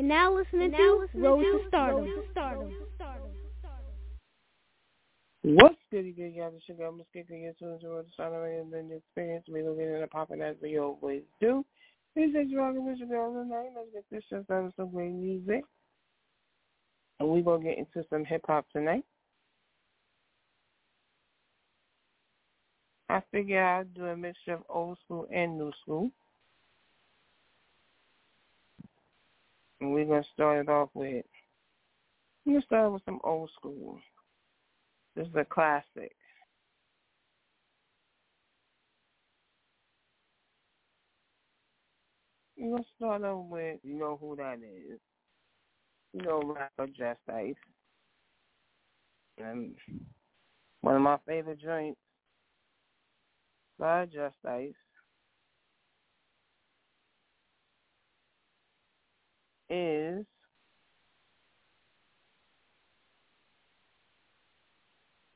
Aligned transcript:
You're 0.00 0.08
now 0.08 0.34
listening 0.34 0.72
to 0.72 1.06
Road 1.12 1.42
to 1.42 1.60
Stardom. 1.68 2.08
What's 5.42 5.76
good, 5.90 6.16
good, 6.16 6.32
y'all? 6.32 6.50
This 6.50 6.62
your 6.68 6.78
girl, 6.78 6.92
Miss 6.92 7.06
Kika. 7.14 7.38
You're 7.38 7.52
tuned 7.58 7.82
to 7.82 7.88
Road 7.88 8.06
to 8.06 8.12
Stardom, 8.14 8.42
and 8.44 8.72
then 8.72 8.88
the 8.88 8.96
experience 8.96 9.46
me 9.46 9.62
looking 9.62 9.84
at 9.84 10.00
it 10.00 10.10
popping 10.10 10.40
as 10.40 10.56
we 10.62 10.78
always 10.78 11.20
do. 11.38 11.66
This 12.16 12.30
is 12.30 12.50
rocking 12.56 12.86
with 12.86 12.96
your 12.96 13.08
girl 13.08 13.30
tonight. 13.34 13.72
Let's 13.76 13.88
get 13.92 14.04
this 14.10 14.24
show 14.30 14.42
started 14.44 14.64
with 14.64 14.76
some 14.76 14.90
great 14.90 15.12
music. 15.12 15.64
And 17.18 17.28
we're 17.28 17.42
going 17.42 17.60
to 17.60 17.68
get 17.68 17.76
into 17.76 18.02
some 18.08 18.24
hip 18.24 18.46
hop 18.46 18.64
tonight. 18.72 19.04
I 23.10 23.20
figure 23.30 23.62
I'll 23.62 23.84
do 23.84 24.06
a 24.06 24.16
mixture 24.16 24.54
of 24.54 24.62
old 24.70 24.96
school 25.04 25.28
and 25.30 25.58
new 25.58 25.72
school. 25.82 26.10
And 29.80 29.92
we're 29.92 30.04
going 30.04 30.22
to 30.22 30.28
start 30.34 30.60
it 30.60 30.68
off 30.68 30.90
with, 30.94 31.24
I'm 32.46 32.52
going 32.52 32.60
to 32.60 32.66
start 32.66 32.92
with 32.92 33.02
some 33.04 33.20
old 33.24 33.50
school. 33.58 33.98
This 35.16 35.26
is 35.26 35.34
a 35.34 35.44
classic. 35.44 36.12
We're 42.58 42.70
going 42.70 42.82
to 42.82 42.88
start 42.96 43.24
off 43.24 43.46
with, 43.46 43.80
you 43.82 43.98
know 43.98 44.18
who 44.20 44.36
that 44.36 44.58
is. 44.58 45.00
You 46.12 46.22
know 46.22 46.42
rapper 46.42 46.86
Just 46.88 47.20
Ice. 47.32 47.54
And 49.38 49.74
one 50.82 50.96
of 50.96 51.02
my 51.02 51.16
favorite 51.26 51.60
joints 51.60 52.00
by 53.78 54.04
Just 54.06 54.34
Ice 54.46 54.74
is 59.70 60.26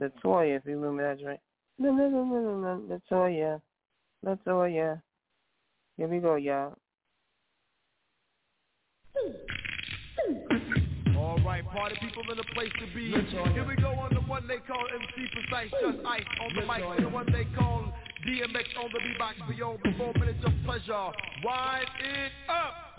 Latoya, 0.03 0.57
if 0.57 0.67
you 0.67 0.79
remember 0.79 1.15
that 1.15 1.23
joint. 1.23 1.41
No, 1.79 1.93
no, 1.93 2.09
no, 2.09 2.25
no, 2.25 2.41
no, 2.41 2.77
no, 2.77 3.01
Latoya. 3.13 3.61
Latoya. 4.25 5.01
Here 5.97 6.09
we 6.09 6.19
go, 6.19 6.35
y'all. 6.37 6.77
All 11.17 11.39
right, 11.45 11.65
party 11.67 11.97
people 12.01 12.23
in 12.31 12.37
the 12.37 12.45
place 12.55 12.71
to 12.81 12.95
be. 12.95 13.11
Here 13.11 13.65
we 13.67 13.77
go 13.77 13.89
on 13.91 14.13
the 14.13 14.21
one 14.21 14.47
they 14.49 14.59
call 14.59 14.85
MC 14.93 15.29
Precise, 15.33 15.71
just 15.81 16.07
ice 16.07 16.23
on 16.43 16.55
the 16.55 16.67
mic. 16.67 17.01
The 17.01 17.09
one 17.09 17.27
they 17.33 17.47
call 17.57 17.93
DMX 18.27 18.65
on 18.83 18.91
the 18.93 18.99
beatbox 18.99 19.47
for 19.47 19.53
your 19.53 19.79
four 19.97 20.13
minutes 20.15 20.45
of 20.45 20.53
pleasure. 20.65 21.11
Wind 21.45 21.87
it 22.01 22.33
up. 22.49 22.94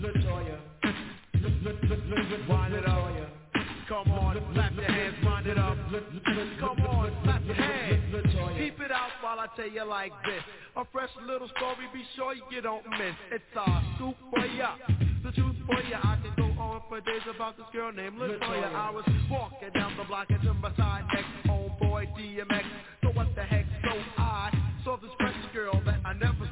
Latoya. 0.00 0.58
Wind 2.48 2.74
it 2.74 2.86
up. 2.86 3.08
Come 3.88 4.10
on, 4.12 4.54
clap 4.54 4.74
your 4.74 4.84
hands, 4.84 5.16
wind 5.24 5.46
it 5.46 5.58
up. 5.58 5.76
Come 6.60 6.86
on, 6.86 7.24
clap 7.24 7.44
your 7.44 7.54
hands. 7.54 8.04
Keep 8.58 8.80
it 8.80 8.92
out 8.92 9.10
while 9.22 9.40
I 9.40 9.46
tell 9.56 9.68
you 9.68 9.84
like 9.84 10.12
this. 10.24 10.42
A 10.76 10.84
fresh 10.92 11.10
little 11.26 11.48
story, 11.56 11.86
be 11.92 12.04
sure 12.14 12.34
you 12.34 12.60
don't 12.60 12.84
miss. 12.90 13.14
It's 13.32 13.44
a 13.56 13.82
scoop 13.96 14.16
for 14.30 14.46
ya. 14.46 14.74
The 15.24 15.32
truth 15.32 15.56
for 15.66 15.82
ya. 15.82 15.98
I 16.02 16.18
can 16.22 16.34
go 16.36 16.62
on 16.62 16.82
for 16.88 17.00
days 17.00 17.22
about 17.34 17.56
this 17.56 17.66
girl 17.72 17.92
named 17.92 18.18
Latoya. 18.18 18.74
I 18.74 18.90
was 18.90 19.04
walking 19.30 19.70
down 19.74 19.96
the 19.96 20.04
block 20.04 20.26
and 20.30 20.42
to 20.42 20.54
my 20.54 20.74
side 20.76 21.04
next 21.12 21.48
homeboy 21.48 22.06
DMX. 22.16 22.64
So 23.02 23.10
what 23.10 23.34
the 23.34 23.42
heck? 23.42 23.66
So 23.82 23.98
I 24.18 24.52
saw 24.84 24.96
this 24.96 25.10
fresh 25.18 25.34
girl 25.54 25.80
that 25.86 26.00
I 26.04 26.12
never 26.12 26.47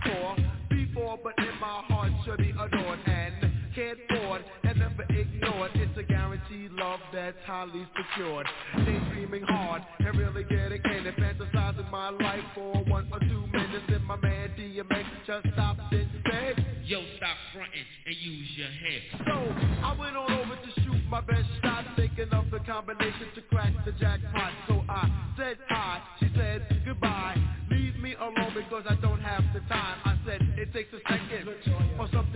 love 6.76 7.00
that's 7.12 7.36
highly 7.46 7.86
secured. 7.96 8.46
Daydreaming 8.76 9.42
hard 9.42 9.82
and 10.00 10.18
really 10.18 10.44
getting 10.44 10.82
fantasizing 11.12 11.90
my 11.90 12.10
life 12.10 12.44
for 12.54 12.72
one 12.84 13.08
or 13.12 13.20
two 13.20 13.46
minutes. 13.52 13.84
And 13.88 14.04
my 14.04 14.16
man 14.16 14.50
DMX 14.58 15.04
just 15.26 15.52
stopped 15.54 15.80
and 15.92 16.08
said, 16.30 16.66
Yo, 16.84 17.00
stop 17.16 17.36
fronting 17.52 17.84
and 18.06 18.16
use 18.16 18.48
your 18.56 18.68
head. 18.68 19.02
So 19.26 19.84
I 19.84 19.96
went 19.98 20.16
on 20.16 20.30
over 20.32 20.56
to 20.56 20.80
shoot 20.82 21.02
my 21.08 21.20
best 21.20 21.48
shot, 21.62 21.84
thinking 21.96 22.28
of 22.32 22.50
the 22.50 22.60
combination 22.60 23.28
to 23.34 23.42
crack 23.42 23.72
the 23.84 23.92
jackpot. 23.92 24.52
So 24.68 24.84
I 24.88 25.32
said 25.36 25.58
hi, 25.68 26.02
she 26.20 26.30
said 26.36 26.82
goodbye. 26.84 27.36
Leave 27.70 27.96
me 27.96 28.14
alone 28.14 28.54
because 28.54 28.84
I 28.88 28.94
don't 28.96 29.20
have 29.20 29.42
the 29.52 29.60
time. 29.68 29.98
I 30.04 30.18
said 30.26 30.40
it 30.56 30.72
takes 30.72 30.92
a 30.92 31.00
second 31.08 31.48
or 31.98 32.08
something 32.12 32.35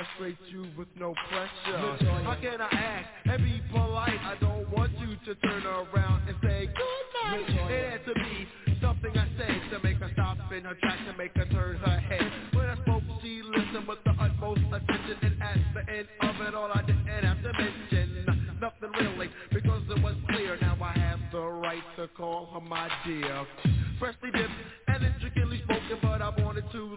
frustrate 0.00 0.38
you 0.50 0.66
with 0.76 0.88
no 0.98 1.14
pressure. 1.28 1.78
How 2.24 2.36
can 2.40 2.60
I 2.60 2.68
act 2.72 3.08
and 3.26 3.44
be 3.44 3.60
polite? 3.70 4.18
I 4.20 4.36
don't 4.40 4.70
want 4.70 4.92
you 4.98 5.16
to 5.26 5.34
turn 5.40 5.64
around 5.66 6.28
and 6.28 6.36
say 6.42 6.66
good 6.66 7.06
night. 7.24 7.70
It 7.70 7.90
had 7.90 8.04
to 8.06 8.14
be 8.14 8.48
something 8.80 9.10
I 9.16 9.28
said 9.38 9.60
to 9.72 9.80
make 9.82 9.98
her 9.98 10.10
stop 10.14 10.38
in 10.52 10.64
her 10.64 10.74
tracks 10.80 11.02
and 11.06 11.18
make 11.18 11.36
her 11.36 11.46
turn 11.46 11.76
her 11.76 12.00
head. 12.00 12.32
When 12.52 12.66
I 12.66 12.76
spoke, 12.82 13.02
she 13.22 13.42
listened 13.42 13.86
with 13.86 13.98
the 14.04 14.12
utmost 14.12 14.60
attention, 14.72 15.18
and 15.22 15.42
at 15.42 15.74
the 15.74 15.92
end 15.92 16.08
of 16.22 16.46
it 16.46 16.54
all, 16.54 16.70
I 16.72 16.82
didn't 16.82 17.06
have 17.06 17.42
to 17.42 17.52
mention 17.52 18.58
nothing 18.60 18.92
really 18.98 19.28
because 19.52 19.82
it 19.90 20.02
was 20.02 20.14
clear. 20.30 20.56
Now 20.60 20.78
I 20.82 20.92
have 20.98 21.20
the 21.32 21.40
right 21.40 21.82
to 21.96 22.08
call 22.08 22.46
her 22.54 22.60
my 22.60 22.88
dear. 23.06 23.46
Freshly 23.98 24.30
dipped 24.30 24.50
and 24.88 25.04
intricately 25.04 25.62
spoken, 25.64 25.98
but 26.02 26.22
I 26.22 26.30
wanted 26.42 26.64
to 26.72 26.96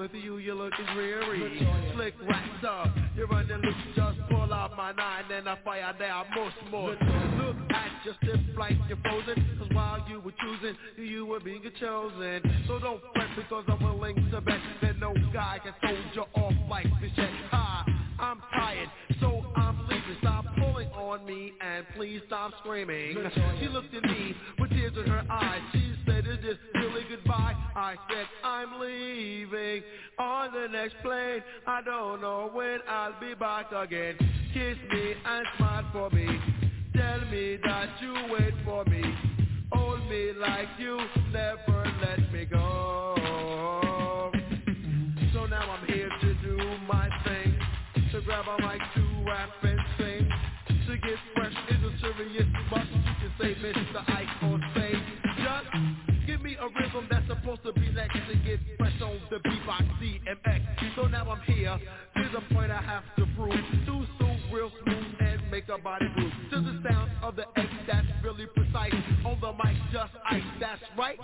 with 0.00 0.14
you? 0.14 0.38
You're 0.38 0.54
looking 0.54 0.86
dreary. 0.94 1.60
Slick 1.94 2.14
racks 2.26 2.64
up, 2.66 2.88
you're 3.14 3.26
running 3.26 3.58
loose. 3.58 3.74
Just 3.94 4.18
pull 4.30 4.52
out 4.52 4.74
my 4.74 4.92
nine 4.92 5.24
and 5.30 5.46
I 5.46 5.58
fire 5.62 5.94
down 5.98 6.24
most 6.34 6.54
more. 6.70 6.90
Look 6.90 7.56
at 7.70 7.90
your 8.06 8.14
stiff 8.22 8.40
like 8.56 8.76
you're 8.88 8.96
frozen. 9.02 9.58
Cause 9.58 9.68
while 9.72 10.02
you 10.08 10.20
were 10.20 10.32
choosing, 10.40 10.74
you 10.96 11.26
were 11.26 11.40
being 11.40 11.62
chosen. 11.78 12.40
So 12.66 12.78
don't 12.78 13.02
fret 13.14 13.28
because 13.36 13.64
I'm 13.68 13.82
willing 13.82 14.16
to 14.30 14.40
bet 14.40 14.60
that 14.80 14.98
no 14.98 15.12
guy 15.34 15.58
can 15.62 15.74
hold 15.82 15.98
you 16.14 16.22
off 16.40 16.54
like 16.70 16.86
this 17.02 17.10
yet. 17.16 17.30
Ha, 17.50 17.84
I'm 18.18 18.40
tired, 18.54 18.88
so 19.20 19.44
I'm 19.56 19.80
leaving. 19.82 20.00
Stop 20.20 20.46
pulling 20.58 20.88
on 20.88 21.26
me 21.26 21.52
and 21.60 21.84
please 21.94 22.22
stop 22.26 22.52
screaming. 22.60 23.16
She 23.60 23.68
looked 23.68 23.94
at 23.94 24.02
me 24.04 24.34
with 24.58 24.70
tears 24.70 24.94
in 24.96 25.10
her 25.10 25.24
eyes. 25.30 25.60
She 25.72 25.78
said, 25.78 25.89
is 25.89 25.89
this 26.50 26.58
really 26.74 27.04
goodbye? 27.08 27.54
I 27.76 27.94
said, 28.08 28.26
I'm 28.42 28.80
leaving 28.80 29.82
on 30.18 30.52
the 30.52 30.66
next 30.66 30.96
plane. 31.00 31.42
I 31.64 31.80
don't 31.82 32.20
know 32.20 32.50
when 32.52 32.80
I'll 32.88 33.18
be 33.20 33.34
back 33.34 33.70
again. 33.70 34.16
Kiss 34.52 34.76
me 34.92 35.14
and 35.24 35.46
smile 35.56 35.88
for 35.92 36.10
me. 36.10 36.26
Tell 36.96 37.20
me 37.30 37.56
that 37.64 37.88
you 38.00 38.14
wait 38.32 38.54
for 38.64 38.84
me. 38.86 39.02
Hold 39.72 40.00
me 40.10 40.32
like 40.40 40.68
you 40.78 40.98
never 41.32 41.84
let 42.02 42.32
me 42.32 42.44
go. 42.46 43.14
So 45.32 45.46
now 45.46 45.70
I'm 45.70 45.86
here 45.86 46.10
to 46.20 46.34
do 46.42 46.56
my 46.88 47.08
thing. 47.24 47.56
To 48.10 48.20
grab 48.22 48.46
a 48.48 48.60
mic 48.60 48.80
to 48.96 49.24
rap 49.24 49.50
and 49.62 49.78
sing. 49.96 50.28
To 50.88 50.96
get 50.96 51.18
fresh 51.36 51.54
is 51.68 51.84
a 51.84 51.98
serious 52.00 52.46
must. 52.72 52.90
You 52.90 53.14
can 53.20 53.32
say 53.38 53.54
Mr. 53.54 54.09
DMX. 60.30 60.96
So 60.96 61.06
now 61.06 61.30
I'm 61.30 61.40
here 61.42 61.78
to 62.16 62.38
a 62.38 62.54
point 62.54 62.70
I 62.70 62.80
have 62.82 63.04
to 63.16 63.26
prove. 63.36 63.52
Too 63.86 64.04
soon, 64.18 64.40
real 64.52 64.70
smooth 64.82 65.04
and 65.20 65.50
make 65.50 65.68
a 65.68 65.78
body 65.78 66.06
move. 66.16 66.32
Right. 71.00 71.18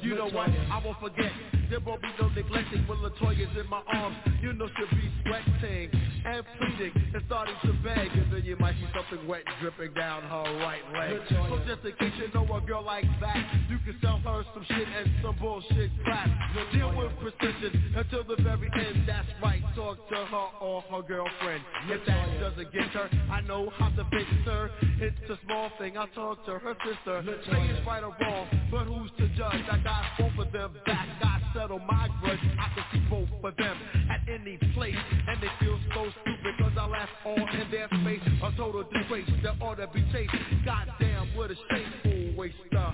You 0.00 0.14
know 0.14 0.30
what? 0.30 0.48
I 0.48 0.80
won't 0.84 1.00
forget. 1.00 1.32
There 1.68 1.80
won't 1.80 2.00
be 2.00 2.08
no 2.18 2.28
neglecting 2.28 2.86
when 2.86 2.98
Latoya's 2.98 3.56
in 3.58 3.68
my 3.68 3.82
arms. 3.92 4.16
You 4.40 4.52
know 4.54 4.68
she'll 4.78 4.98
be 4.98 5.10
sweating 5.26 5.90
and 6.24 6.44
pleading 6.56 6.92
and 7.14 7.22
starting 7.26 7.54
to 7.64 7.72
beg. 7.84 8.10
And 8.12 8.32
then 8.32 8.44
you 8.44 8.56
might 8.56 8.74
see 8.76 8.86
something 8.96 9.26
wet 9.26 9.42
dripping 9.60 9.92
down 9.94 10.22
her 10.22 10.58
right 10.62 10.82
leg. 10.94 11.20
So 11.28 11.60
just 11.66 11.84
in 11.84 11.92
case 11.98 12.14
you 12.18 12.28
know 12.32 12.44
a 12.56 12.60
girl 12.62 12.82
like 12.82 13.04
that, 13.20 13.44
you 13.68 13.78
can 13.84 13.98
sell 14.00 14.18
her 14.18 14.44
some 14.54 14.64
shit 14.68 14.88
and 14.88 15.10
some 15.22 15.36
bullshit 15.38 15.90
crap. 16.04 16.28
Deal 16.72 16.96
with 16.96 17.12
precision 17.18 17.94
until 17.96 18.24
the 18.24 18.42
very 18.42 18.70
end. 18.78 19.04
That's 19.06 19.28
right. 19.42 19.62
Talk 19.74 20.08
to 20.08 20.14
her 20.14 20.46
or 20.60 20.82
her 20.82 21.02
girlfriend. 21.02 21.62
If 21.88 22.06
that 22.06 22.40
doesn't 22.40 22.72
get 22.72 22.88
her, 22.90 23.10
I 23.30 23.40
know 23.42 23.70
how 23.76 23.90
to 23.90 24.04
fix 24.10 24.24
her. 24.46 24.70
It's 25.00 25.30
a 25.30 25.38
small 25.44 25.70
thing. 25.78 25.98
I'll 25.98 26.08
talk 26.08 26.44
to 26.46 26.58
her 26.58 26.76
sister. 26.84 27.24
Say 27.50 27.68
it's 27.68 27.86
right 27.86 28.02
or 28.02 28.16
wrong, 28.20 28.48
but 28.70 28.84
who's 28.84 29.07
to 29.18 29.28
judge? 29.36 29.62
I 29.70 29.78
got 29.82 30.02
both 30.18 30.46
of 30.46 30.52
them 30.52 30.76
back. 30.86 31.08
I 31.22 31.40
settle 31.54 31.78
my 31.78 32.08
grudge. 32.20 32.38
I 32.58 32.74
can 32.74 32.84
see 32.92 33.06
both 33.08 33.28
of 33.44 33.56
them 33.56 33.76
at 34.10 34.28
any 34.28 34.58
place, 34.74 34.96
and 35.28 35.40
they 35.40 35.48
feel 35.60 35.78
so 35.94 36.10
stupid 36.20 36.54
because 36.56 36.72
I 36.78 36.86
laugh 36.86 37.08
all 37.24 37.36
in 37.36 37.70
their 37.70 37.88
face. 38.04 38.20
A 38.42 38.52
total 38.56 38.84
disgrace 38.84 39.28
that 39.42 39.60
ought 39.60 39.76
to 39.76 39.86
be 39.88 40.02
chased. 40.12 40.32
Goddamn, 40.64 41.36
what 41.36 41.50
a 41.50 41.54
shameful 41.70 42.36
waster. 42.36 42.92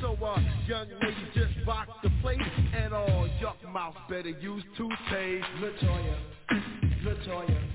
So, 0.00 0.16
uh, 0.24 0.38
young 0.66 0.88
lady, 1.00 1.26
just 1.34 1.66
rock 1.66 1.88
the 2.02 2.10
place, 2.22 2.40
and 2.74 2.92
all 2.92 3.28
yuck 3.40 3.56
mouth 3.72 3.94
better 4.08 4.30
use 4.30 4.62
two 4.76 4.88
toothpaste. 4.88 5.44
Latoya, 5.60 6.16
Latoya. 7.04 7.65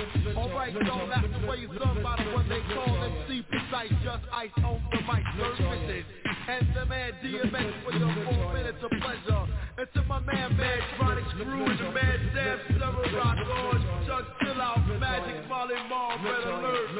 Alright, 0.00 0.72
so 0.72 1.08
that's 1.08 1.28
the 1.40 1.46
way 1.46 1.66
somebody 1.78 2.24
when 2.32 2.48
they 2.48 2.60
call 2.72 2.88
MC 3.04 3.42
precise, 3.42 3.92
just 4.02 4.24
ice 4.32 4.50
on 4.64 4.80
the 4.90 5.00
mic, 5.04 5.24
services. 5.36 6.04
And 6.48 6.66
the 6.74 6.86
man 6.86 7.12
DMX 7.22 7.84
for 7.84 7.92
your 7.92 8.14
four 8.24 8.54
minutes 8.54 8.78
of 8.82 8.90
pleasure. 8.90 9.46
And 9.76 9.88
to 9.94 10.02
my 10.04 10.20
man 10.20 10.56
Mad 10.56 10.80
Chronic 10.96 11.24
Screw 11.30 11.66
and 11.66 11.78
the 11.78 11.90
man 11.92 12.30
Sam 12.34 12.58
Several 12.80 13.12
Rock 13.16 13.36
on, 13.36 14.04
Chuck 14.06 14.24
Chill 14.42 14.60
Out, 14.60 14.86
Magic 14.98 15.48
Marley 15.48 15.76
Marl, 15.88 16.18
Red 16.24 16.44
Alert. 16.44 16.90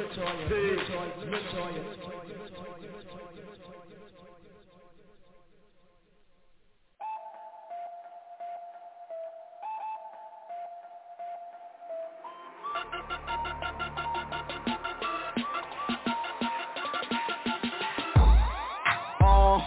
Uh, 19.21 19.59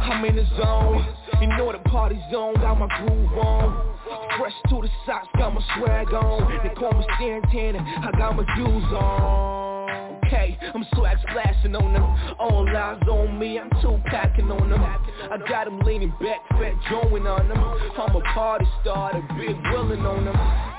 I'm 0.00 0.24
in 0.24 0.36
the 0.36 0.44
zone. 0.56 1.14
You 1.40 1.48
know 1.48 1.70
the 1.72 1.78
party 1.90 2.20
zone, 2.32 2.54
got 2.54 2.78
my 2.78 2.88
groove 2.98 3.32
on. 3.38 3.96
Fresh 4.38 4.52
to 4.68 4.82
the 4.82 4.88
socks, 5.04 5.28
got 5.36 5.54
my 5.54 5.60
swag 5.76 6.12
on. 6.12 6.62
They 6.62 6.74
call 6.74 6.92
me 6.92 7.06
Santana, 7.18 7.78
I 7.78 8.10
got 8.18 8.36
my 8.36 8.44
shoes 8.56 8.84
on. 8.92 10.20
Okay, 10.26 10.58
I'm 10.74 10.84
swag 10.94 11.18
splashing 11.28 11.76
on 11.76 11.92
them. 11.92 12.36
All 12.38 12.66
eyes 12.68 13.00
on 13.08 13.38
me, 13.38 13.58
I'm 13.58 13.70
two 13.82 14.00
packing 14.06 14.50
on 14.50 14.70
them. 14.70 14.82
I 14.82 15.38
got 15.48 15.66
them 15.66 15.78
leaning 15.80 16.12
back, 16.20 16.46
Fat 16.50 16.74
Joe-ing 16.90 17.26
on 17.26 17.48
them. 17.48 17.58
I'm 17.58 18.16
a 18.16 18.20
party 18.34 18.66
starter, 18.80 19.22
big 19.38 19.56
willing 19.70 20.04
on 20.04 20.24
them. 20.24 20.75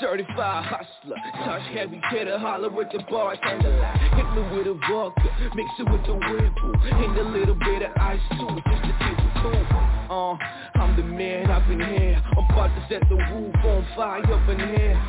Certified 0.00 0.64
hustler, 0.64 1.16
touch 1.44 1.62
heavy 1.72 2.00
hitter, 2.10 2.38
holler 2.38 2.68
with 2.68 2.88
the 2.92 3.02
bartender. 3.10 3.72
Hit 4.12 4.28
me 4.36 4.42
with 4.56 4.66
a 4.66 4.74
vodka, 4.90 5.24
mix 5.54 5.70
it 5.78 5.88
with 5.90 6.02
the 6.02 6.12
Bull, 6.12 6.76
and 6.84 7.16
a 7.16 7.22
little 7.22 7.54
bit 7.54 7.80
of 7.80 7.96
ice 7.96 8.20
too, 8.36 8.60
just 8.68 8.82
to 8.84 8.92
keep 8.92 9.18
it 9.18 9.32
cool. 9.40 9.66
Uh, 10.12 10.36
I'm 10.78 10.96
the 10.96 11.02
man 11.02 11.50
up 11.50 11.66
in 11.70 11.80
here, 11.80 12.22
I'm 12.36 12.44
about 12.44 12.68
to 12.76 12.86
set 12.90 13.08
the 13.08 13.16
roof 13.16 13.54
on 13.64 13.86
fire 13.96 14.20
up 14.20 14.48
in 14.50 14.58
here. 14.58 15.00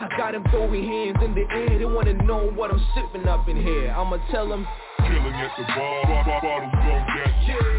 I 0.00 0.08
got 0.16 0.32
them 0.32 0.44
throwing 0.50 0.84
hands 0.84 1.18
in 1.22 1.34
the 1.34 1.44
air, 1.52 1.78
they 1.78 1.84
wanna 1.84 2.14
know 2.24 2.50
what 2.54 2.70
I'm 2.70 2.80
sipping 2.94 3.28
up 3.28 3.46
in 3.46 3.56
here. 3.60 3.90
I'ma 3.90 4.16
tell 4.30 4.48
them, 4.48 4.66
Killing 5.04 5.34
at 5.34 5.52
the 5.58 5.64
bar, 5.64 6.02
bar, 6.04 6.24
bar 6.24 6.40
bottles 6.40 6.72
on 6.74 7.02
deck. 7.12 7.32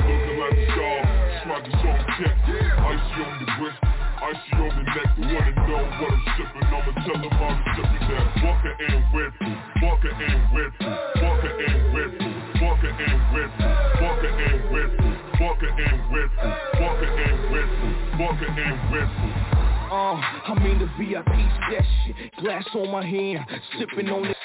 Looking 0.06 0.38
like 0.40 0.54
a 0.54 0.66
star, 0.78 0.98
swaggers 1.42 1.74
on 1.74 1.98
deck. 2.22 2.38
Icy 2.46 3.22
on 3.24 3.34
the 3.40 3.64
wrist, 3.64 3.78
icy 4.30 4.54
on 4.62 4.70
the 4.70 4.84
neck. 4.84 5.10
Wanna 5.18 5.54
know 5.66 5.84
what 6.00 6.14
I'm. 6.14 6.70
I'ma 6.70 6.92
tell 7.02 7.18
them 7.18 7.34
I'm 7.34 7.58
that. 7.66 7.90
Walker 8.44 8.76
and 8.80 9.04
Bull, 9.12 9.32
Walker 9.82 10.10
and 10.10 10.42
Bull, 10.52 10.70
Walker 11.22 11.50
and 11.50 11.82
Bull, 11.94 12.12
Walker 12.62 12.90
and 12.90 13.14
Bull, 13.14 13.50
Walker 13.90 14.30
and 14.30 14.70
Bull, 14.70 15.10
Walker 15.40 15.72
and 15.78 15.98
Bull, 16.10 16.30
Walker 16.80 17.10
and 17.18 17.38
Bull, 17.50 17.70
Walker 18.20 18.50
and 18.50 18.78
Bull. 18.90 19.08
uh, 19.92 20.22
I'm 20.48 20.62
in 20.66 20.78
the 20.80 20.90
VIP 20.98 21.34
session, 21.70 22.30
glass 22.40 22.66
on 22.76 22.92
my 22.92 23.06
hand, 23.06 23.40
sipping 23.80 24.10
on 24.10 24.26
it. 24.26 24.38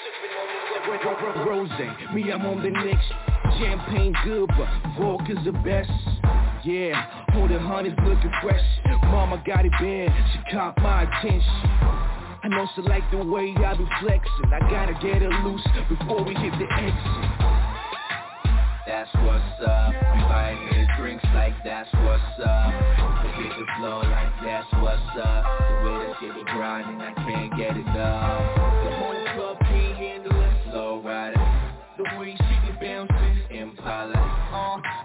Rose, 1.47 1.71
me 2.15 2.31
I'm 2.31 2.45
on 2.47 2.63
the 2.63 2.71
next 2.71 3.09
Champagne 3.59 4.15
good, 4.25 4.49
but 4.49 4.69
vodka's 4.99 5.43
the 5.45 5.53
best 5.53 5.91
Yeah, 6.65 7.27
the 7.29 7.59
honey's 7.61 7.93
looking 8.07 8.33
fresh 8.41 8.65
Mama 9.03 9.43
got 9.45 9.67
it 9.67 9.73
bad, 9.73 10.09
she 10.33 10.51
caught 10.51 10.79
my 10.79 11.03
attention 11.03 11.45
I 12.43 12.49
know 12.49 12.67
she 12.75 12.81
like 12.81 13.05
the 13.11 13.19
way 13.19 13.55
I 13.55 13.75
be 13.77 13.85
flexing 14.01 14.51
I 14.51 14.61
gotta 14.71 14.95
get 14.95 15.21
her 15.21 15.29
loose 15.45 15.61
before 15.91 16.25
we 16.25 16.35
hit 16.35 16.53
the 16.57 16.65
exit 16.73 17.45
That's 18.87 19.13
what's 19.13 19.61
up. 19.61 19.93
I'm 19.93 20.29
buying 20.29 20.57
her 20.57 20.87
drinks 20.97 21.25
like 21.35 21.53
that's 21.65 21.93
what's 21.93 22.41
up. 22.43 22.73
We 23.25 23.45
hit 23.45 23.53
the 23.59 23.67
flow 23.77 24.01
like 24.01 24.33
that's 24.43 24.73
what's 24.81 25.03
up. 25.23 25.45
The 25.69 25.75
way 25.85 26.07
that 26.07 26.17
shit 26.19 26.35
be 26.35 26.45
grinding, 26.51 27.01
I 27.03 27.13
can't 27.13 27.57
get 27.59 27.77
enough. 27.77 28.64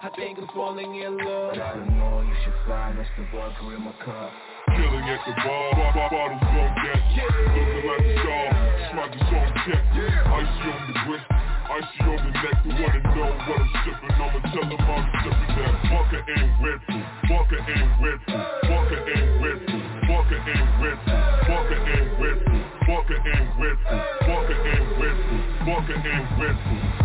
I 0.09 0.15
think 0.15 0.39
I'm 0.39 0.47
falling 0.57 0.95
in 0.95 1.17
love. 1.21 1.53
But 1.53 1.61
I 1.61 1.77
don't 1.77 1.93
know, 1.93 2.25
you 2.25 2.33
should 2.41 2.57
find 2.65 2.97
that's 2.97 3.09
the 3.13 3.29
vodka 3.29 3.61
in 3.69 3.81
my 3.85 3.93
cup. 4.01 4.33
Killing 4.73 5.05
at 5.05 5.21
the 5.21 5.33
bar, 5.37 5.69
bar, 5.77 5.93
bar 5.93 6.09
bottles 6.09 6.49
on 6.49 6.69
deck. 6.81 6.97
Looking 7.13 7.85
like 7.85 8.01
a 8.01 8.13
star, 8.17 8.49
swaggers 8.89 9.29
on 9.29 9.49
deck. 9.69 9.85
Icy 9.85 10.65
on 10.65 10.81
the 10.89 10.97
wrist, 11.05 11.29
icy 11.29 12.01
on 12.09 12.19
the 12.25 12.31
neck. 12.41 12.57
They 12.57 12.73
wanna 12.73 13.01
know 13.05 13.29
what 13.37 13.61
I'm 13.61 13.69
sipping. 13.85 14.13
I'ma 14.17 14.39
tell 14.49 14.65
them 14.65 14.81
I'm 14.81 15.05
sipping 15.21 15.51
that. 15.61 15.77
Walker 15.93 16.21
and 16.25 16.49
Red 16.57 16.79
Bull, 16.89 17.05
Walker 17.29 17.61
and 17.69 17.89
Red 18.01 18.19
Bull, 18.25 18.45
Walker 18.65 18.97
and 18.97 19.29
Red 19.45 19.59
Bull, 19.69 19.85
Walker 20.09 20.25
and 20.25 20.89
Red 20.89 20.89
Bull, 20.89 21.05
Walker 21.37 21.85
and 21.85 22.09
Red 22.17 22.37
Bull, 22.49 22.65
Walker 22.89 23.19
and 23.29 23.45
Red 23.61 23.77
Bull, 23.85 24.01
Walker 24.25 24.57
and 24.57 24.85
Red 24.97 25.17
Bull, 25.29 25.69
Walker 25.69 25.97
and 26.01 26.25
Red 26.41 26.57
Bull. 26.65 26.98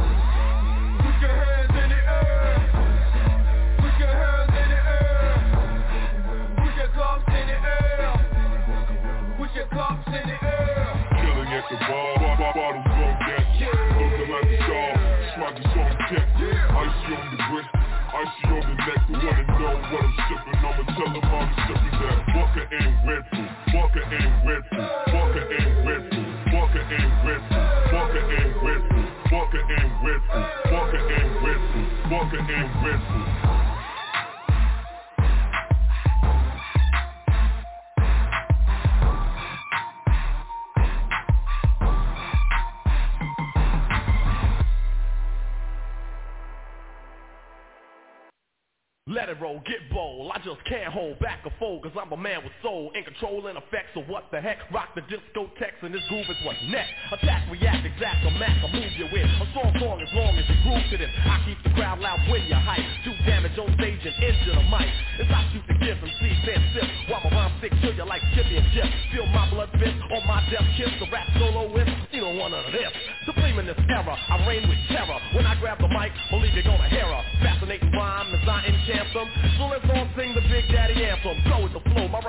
I'm 52.04 52.12
a 52.12 52.16
man 52.18 52.44
with 52.44 52.52
soul 52.60 52.92
in 52.94 53.02
control 53.02 53.46
and 53.46 53.56
effects. 53.56 53.88
So 53.94 54.02
what 54.02 54.24
the 54.30 54.38
heck? 54.38 54.58
Rock 54.70 54.94
the 54.94 55.00
discotheques 55.00 55.80
and 55.80 55.94
this 55.94 56.02
groove 56.10 56.26
is 56.28 56.36
what's 56.44 56.58
next. 56.68 56.83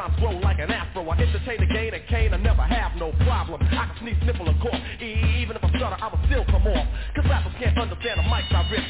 Rhymes 0.06 0.20
grow 0.20 0.32
like 0.40 0.60
an 0.60 0.72
afro. 0.72 1.08
I 1.10 1.18
entertain 1.18 1.60
the 1.60 1.74
gain 1.74 1.94
and 1.94 2.06
cane, 2.08 2.34
I 2.34 2.38
never 2.38 2.62
have 2.62 2.96
no 2.98 3.12
problem. 3.26 3.62
I 3.62 3.88
can 3.88 3.96
sneeze, 4.02 4.18
sniffle, 4.24 4.48
and 4.48 4.60
cough. 4.62 4.80
Even 5.02 5.56
if 5.56 5.64
I 5.64 5.70
stutter, 5.70 5.98
I 6.00 6.08
will 6.08 6.22
still 6.28 6.46
come 6.46 6.68
off. 6.68 6.88
Cause 7.16 7.26
rappers 7.30 7.54
can't 7.60 7.78
understand 7.78 8.20
the 8.20 8.24
mic 8.24 8.46
I 8.52 8.70
rip. 8.72 8.85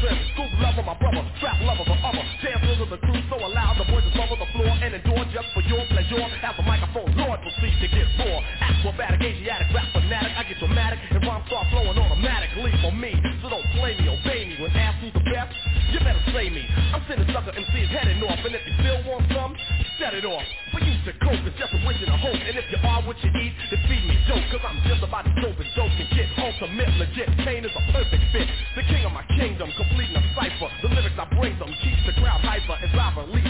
Trim, 0.00 0.18
scoop 0.34 0.50
lover, 0.60 0.82
my 0.82 0.96
brother, 0.98 1.22
strap 1.38 1.58
lover, 1.62 1.84
the 1.84 1.98
other, 2.02 2.24
of 2.88 2.90
the 2.94 3.04
crew 3.04 3.20
so 3.28 3.36
loud, 3.36 3.76
the 3.76 3.84
boys 3.90 4.06
just 4.06 4.16
bubble 4.16 4.38
the 4.38 4.48
floor 4.54 4.70
and 4.70 4.94
endure 4.94 5.24
just 5.34 5.50
for 5.52 5.60
your 5.66 5.82
pleasure. 5.92 6.24
As 6.40 6.54
the 6.56 6.64
microphone, 6.64 7.10
Lord 7.20 7.42
proceed 7.44 7.74
to 7.84 7.88
get 7.90 8.06
raw, 8.22 8.38
acrobatic, 8.62 9.20
Asiatic, 9.20 9.68
rap 9.74 9.90
fanatic, 9.92 10.32
I 10.32 10.42
get 10.46 10.56
dramatic, 10.62 10.98
and 11.10 11.20
rhymes 11.26 11.44
start 11.50 11.66
flowing 11.68 11.98
automatically 11.98 12.72
for 12.80 12.94
me. 12.94 13.12
So 13.42 13.50
don't 13.50 13.66
play 13.76 13.98
me, 13.98 14.08
obey 14.08 14.46
me. 14.48 14.54
When 14.62 14.70
asked 14.72 15.04
who's 15.04 15.12
the 15.12 15.26
best, 15.26 15.52
you 15.92 15.98
better 16.00 16.22
say 16.32 16.48
me. 16.48 16.64
I'm 16.94 17.04
sending 17.10 17.28
sucker 17.34 17.52
MCs 17.52 17.90
heading 17.92 18.22
off, 18.24 18.40
and 18.40 18.54
if 18.56 18.62
you 18.64 18.74
still 18.80 19.00
want 19.04 19.28
some, 19.34 19.52
set 20.00 20.14
it 20.14 20.24
off. 20.24 20.46
For 20.72 20.80
you 20.80 20.94
to 21.04 21.12
cope, 21.20 21.44
it's 21.44 21.58
just 21.60 21.74
a 21.76 21.80
wish 21.84 22.00
and 22.00 22.14
a 22.14 22.18
hope. 22.18 22.40
And 22.40 22.56
if 22.56 22.64
you 22.72 22.78
are 22.88 23.02
what 23.04 23.18
you 23.20 23.30
eat, 23.42 23.52
then 23.68 23.80
feed 23.90 24.04
me 24.06 24.16
dope. 24.24 24.46
Cause 24.48 24.64
I'm 24.64 24.80
just 24.88 25.02
about 25.02 25.28
to 25.28 25.32
dope 25.44 25.60
and 25.60 25.70
dope 25.76 25.92
and 25.92 26.08
get 26.14 26.30
ultimate 26.40 26.92
legit. 26.96 27.28
Pain 27.44 27.66
is 27.66 27.74
a 27.74 27.82
perfect 27.92 28.24
fit. 28.32 28.48
The 28.78 28.86
king 28.86 29.04
of 29.04 29.12
my 29.12 29.27
hyper. 32.98 33.47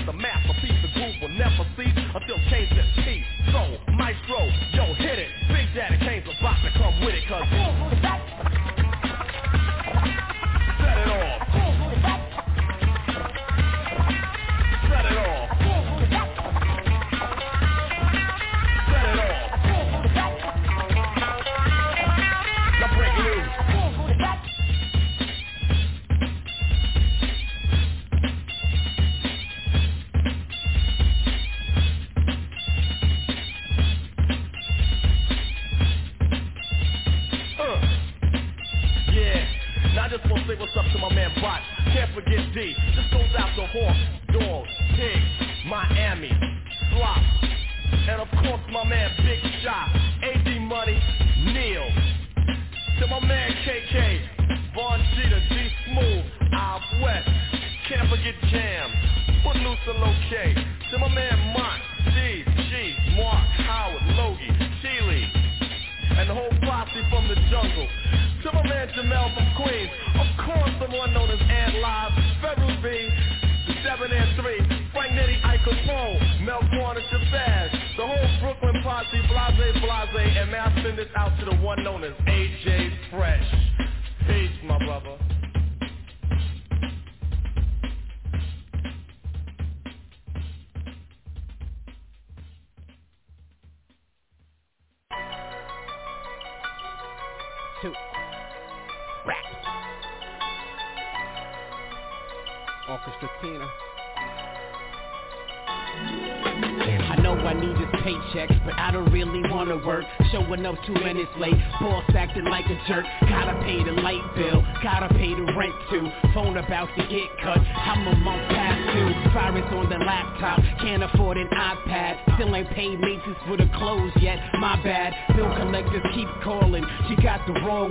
Showing 110.49 110.65
up 110.65 110.77
two 110.87 110.95
minutes 110.95 111.31
late, 111.39 111.59
boss 111.79 112.05
acting 112.17 112.45
like 112.45 112.65
a 112.67 112.81
jerk. 112.89 113.05
Gotta 113.29 113.61
pay 113.65 113.85
the 113.85 113.93
light 113.93 114.23
bill, 114.35 114.65
gotta 114.83 115.13
pay 115.15 115.35
the 115.35 115.53
rent 115.53 115.75
too. 115.91 116.09
Phone 116.33 116.57
about 116.57 116.89
to 116.97 117.07
get 117.09 117.28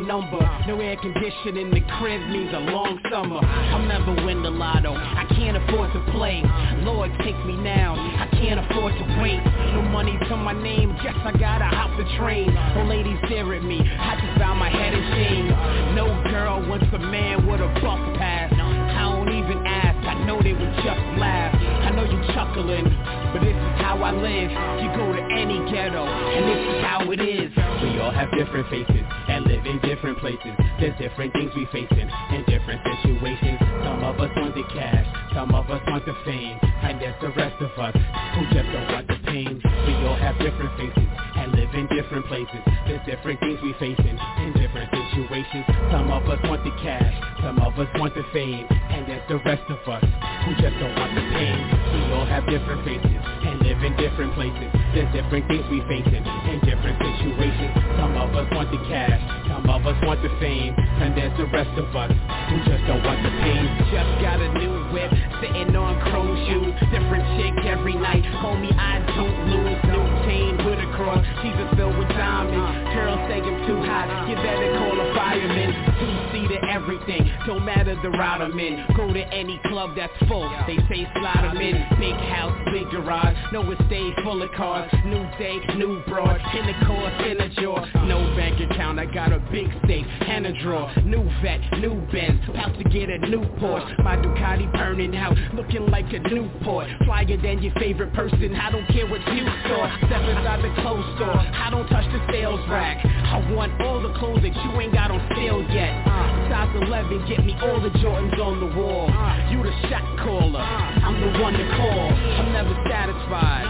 number. 0.07 0.39
No 0.65 0.79
air 0.79 0.95
conditioning 0.95 1.67
in 1.67 1.69
the 1.69 1.83
crib 1.99 2.21
means 2.31 2.49
a 2.55 2.71
long 2.71 2.97
summer. 3.11 3.43
I'll 3.43 3.85
never 3.85 4.15
win 4.25 4.41
the 4.41 4.49
lotto, 4.49 4.95
I 4.95 5.27
can't 5.35 5.57
afford 5.57 5.91
to 5.91 5.99
play. 6.15 6.41
Lord, 6.87 7.11
take 7.19 7.35
me 7.45 7.57
now, 7.57 7.93
I 7.93 8.27
can't 8.31 8.63
afford 8.63 8.93
to 8.95 9.05
wait. 9.21 9.43
No 9.75 9.81
money 9.83 10.17
to 10.17 10.37
my 10.37 10.53
name, 10.53 10.95
guess 11.03 11.19
I 11.27 11.35
gotta 11.35 11.67
hop 11.67 11.91
the 11.99 12.07
train. 12.17 12.55
Oh 12.79 12.87
ladies 12.87 13.19
stare 13.27 13.53
at 13.53 13.63
me, 13.63 13.83
I 13.83 14.15
just 14.15 14.39
bow 14.39 14.55
my 14.55 14.69
head 14.69 14.93
in 14.95 15.03
shame. 15.11 15.47
No 15.93 16.07
girl 16.31 16.63
wants 16.67 16.87
a 16.93 16.99
man 16.99 17.45
with 17.45 17.59
a 17.59 17.67
bus 17.83 17.99
pass. 18.17 18.53
I 18.55 19.11
don't 19.11 19.27
even 19.27 19.67
ask, 19.67 19.99
I 20.07 20.23
know 20.23 20.41
they 20.41 20.53
would 20.53 20.75
just 20.87 21.03
laugh. 21.19 21.51
I 21.53 21.91
know 21.91 22.07
you 22.07 22.19
chuckling, 22.33 22.87
but 23.35 23.43
this 23.43 23.51
is 23.51 23.75
how 23.83 23.99
I 23.99 24.11
live. 24.15 24.49
You 24.79 24.87
go 24.95 25.11
to 25.11 25.23
any 25.35 25.59
ghetto, 25.69 26.07
and 26.07 26.43
this 26.47 26.61
is 26.63 26.77
how 26.87 27.11
it 27.11 27.19
is. 27.19 27.51
We 27.98 28.04
all 28.04 28.13
have 28.13 28.30
different 28.30 28.70
faces 28.70 29.01
and 29.25 29.42
live 29.50 29.66
in 29.66 29.82
different 29.82 30.22
places. 30.22 30.54
There's 30.77 30.94
different 31.01 31.34
things 31.34 31.50
we 31.58 31.66
facing 31.74 32.06
in 32.30 32.46
different 32.46 32.77
situations. 32.86 33.58
Some 33.82 34.06
of 34.06 34.22
us 34.22 34.30
want 34.38 34.54
the 34.54 34.62
cash, 34.70 35.01
some 35.34 35.50
of 35.50 35.66
us 35.66 35.82
want 35.89 36.06
the 36.06 36.13
fame, 36.22 36.62
and 36.62 37.01
there's 37.01 37.18
the 37.25 37.34
rest 37.34 37.58
of 37.58 37.74
us 37.74 37.98
who 38.38 38.42
just 38.54 38.70
don't 38.70 38.86
want 38.94 39.08
the 39.10 39.18
pain. 39.25 39.58
We 39.89 39.94
all 40.06 40.13
have 40.13 40.38
different 40.38 40.77
faces 40.77 41.10
and 41.42 41.58
live 41.58 41.74
in 41.74 41.89
different 41.89 42.30
places. 42.30 42.62
There's 42.86 43.01
different 43.10 43.39
things 43.42 43.58
we 43.66 43.74
facing 43.82 44.13
in 44.46 44.54
different 44.54 44.94
situations. 44.94 45.66
Some 45.89 46.13
of 46.13 46.22
us 46.30 46.38
want 46.46 46.62
the 46.70 46.77
cash, 46.86 47.18
some 47.42 47.58
of 47.58 47.82
us 47.82 47.89
want 47.98 48.13
the 48.13 48.30
fame, 48.30 48.70
and 48.94 49.10
there's 49.10 49.25
the 49.25 49.42
rest 49.42 49.66
of 49.74 49.82
us 49.89 50.06
who 50.46 50.54
just 50.62 50.77
don't 50.77 50.94
want 50.94 51.18
the 51.18 51.25
pain. 51.34 51.58
We 51.98 52.13
all 52.13 52.30
have 52.30 52.46
different 52.46 52.86
faces 52.86 53.37
live 53.67 53.83
in 53.83 53.93
different 54.00 54.31
places. 54.33 54.71
There's 54.95 55.12
different 55.12 55.43
things 55.51 55.65
we 55.67 55.83
facing 55.91 56.24
in 56.24 56.57
different 56.63 56.95
situations. 57.03 57.75
Some 58.00 58.15
of 58.15 58.31
us 58.31 58.47
want 58.55 58.71
the 58.71 58.79
cash, 58.88 59.19
some 59.51 59.67
of 59.67 59.83
us 59.83 59.97
want 60.07 60.24
the 60.24 60.31
fame, 60.39 60.71
and 60.71 61.12
there's 61.12 61.36
the 61.36 61.51
rest 61.51 61.75
of 61.75 61.91
us 61.91 62.12
who 62.47 62.55
just 62.63 62.83
don't 62.88 63.03
want 63.03 63.19
the 63.19 63.33
pain. 63.43 63.67
Just 63.91 64.12
got 64.24 64.39
a 64.39 64.50
new 64.55 64.71
whip, 64.95 65.12
sitting 65.43 65.75
on 65.75 66.00
chrome 66.07 66.31
shoes. 66.47 66.71
Different 66.95 67.27
chick 67.36 67.55
every 67.67 67.95
night, 67.95 68.24
homie, 68.39 68.71
I 68.71 69.03
don't 69.03 69.36
lose. 69.51 69.79
New 69.91 70.05
chain 70.24 70.55
with 70.63 70.79
cross, 70.95 71.25
she's 71.43 71.59
filled 71.75 71.97
with 72.00 72.07
diamonds. 72.15 72.71
Girl 72.95 73.19
say 73.27 73.43
I'm 73.43 73.57
too 73.67 73.79
hot, 73.83 74.07
you 74.31 74.36
better 74.39 74.79
call 74.79 74.95
a 74.95 75.07
fireman. 75.12 76.37
Two-seater 76.48 76.66
everything, 76.70 77.30
don't 77.46 77.66
matter 77.66 77.96
the 78.01 78.10
route 78.10 78.42
I'm 78.42 78.58
in. 78.60 78.84
Go 78.96 79.12
to 79.12 79.34
any 79.34 79.60
club 79.66 79.92
that's 79.96 80.13
full, 80.27 80.50
they 80.68 80.77
say 80.89 81.08
slide 81.16 81.44
'em 81.44 81.58
in. 81.58 81.86
Big 82.00 82.16
house, 82.16 82.58
big 82.72 82.89
garage, 82.89 83.36
it 83.51 83.77
stays 83.88 84.13
full 84.24 84.42
of 84.42 84.51
cars. 84.54 84.92
New 85.06 85.25
day, 85.38 85.60
new 85.75 86.01
broad, 86.08 86.39
in 86.54 86.66
the 86.66 86.86
course, 86.86 87.13
in 87.25 87.38
the 87.38 87.50
jaw. 87.62 87.86
No 88.06 88.20
bank 88.36 88.60
account, 88.60 89.00
I 89.00 89.06
got 89.06 89.32
a 89.32 89.39
big 89.51 89.72
safe 89.88 90.06
and 90.22 90.46
a 90.46 90.54
drawer. 90.63 90.92
New 91.04 91.24
vet, 91.42 91.60
new 91.80 91.96
Benz, 92.12 92.42
about 92.50 92.77
to 92.77 92.84
get 92.86 93.10
a 93.10 93.18
new 93.18 93.42
Porsche. 93.60 94.04
My 94.04 94.16
Ducati 94.16 94.72
burning 94.74 95.16
out, 95.16 95.38
looking 95.54 95.88
like 95.88 96.12
a 96.13 96.20
Newport. 96.20 96.88
Flyer 97.06 97.38
than 97.38 97.62
your 97.62 97.74
favorite 97.74 98.13
person, 98.13 98.56
I 98.56 98.72
don't 98.72 98.88
care 98.88 99.08
what 99.08 99.25
you 99.34 99.46
saw. 99.68 99.98
Step 100.06 100.22
inside 100.22 100.62
the 100.62 100.82
clothes 100.82 101.16
store, 101.16 101.38
I 101.38 101.70
don't 101.70 101.88
touch 101.88 102.06
the 102.12 102.22
sales 102.32 102.62
rack. 102.70 103.06
I 103.06 103.51
want 103.51 103.80
all 103.82 104.01
the 104.01 104.13
clothes 104.13 104.42
that 104.44 104.56
you 104.56 104.82
ain't 104.82 104.94
got 104.94 105.12
on 105.12 105.20
sale 105.36 105.62
yet. 105.74 106.08
Uh. 106.08 106.37
Size 106.50 106.72
11, 106.82 107.25
get 107.27 107.46
me 107.46 107.53
all 107.62 107.82
the 107.82 107.89
Jordans 108.00 108.39
on 108.39 108.60
the 108.62 108.72
wall. 108.77 109.10
You 109.51 109.63
the 109.63 109.74
shot 109.89 110.06
caller, 110.22 110.62
I'm 110.62 111.20
the 111.20 111.39
one 111.41 111.53
to 111.53 111.65
call. 111.75 112.08
I'm 112.39 112.53
never 112.53 112.74
satisfied, 112.89 113.65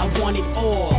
I 0.00 0.18
want 0.20 0.36
it 0.36 0.48
all. 0.56 0.92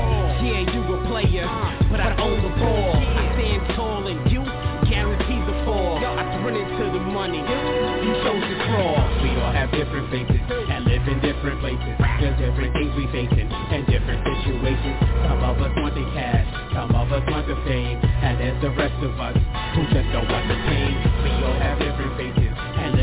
Yeah, 0.44 0.64
you 0.72 0.82
a 0.94 0.98
player, 1.10 1.48
but 1.90 2.00
I 2.00 2.16
own 2.22 2.42
the 2.44 2.54
ball. 2.62 2.94
I 2.96 3.34
stand 3.36 3.76
tall 3.76 4.08
and 4.08 4.32
you 4.32 4.44
guarantees 4.90 5.46
the 5.46 5.66
fall. 5.66 5.98
I 5.98 6.38
into 6.56 6.86
the 6.96 7.04
money. 7.12 7.44
You 7.44 8.12
chose 8.24 8.40
to 8.40 8.56
crawl. 8.72 8.98
We 9.22 9.30
all 9.42 9.52
have 9.52 9.70
different 9.72 10.10
faces 10.10 10.40
and 10.48 10.86
live 10.86 11.04
in 11.08 11.20
different 11.20 11.60
places. 11.60 11.94
There's 12.24 12.38
different 12.40 12.72
things 12.74 12.92
we 12.96 13.06
facing 13.12 13.52
and 13.52 13.84
different 13.86 14.24
situations. 14.24 14.98
Some 15.28 15.44
of 15.44 15.60
us 15.60 15.74
want 15.78 15.94
the 15.94 16.08
cash, 16.16 16.48
some 16.74 16.96
of 16.96 17.12
us 17.12 17.24
want 17.28 17.48
the 17.48 17.58
fame, 17.68 18.00
and 18.00 18.40
there's 18.40 18.62
the 18.62 18.72
rest 18.72 18.98
of 19.04 19.14
us 19.20 19.38
who 19.76 19.82
just 19.92 20.08
don't 20.16 20.30
want 20.32 20.48
the 20.48 20.58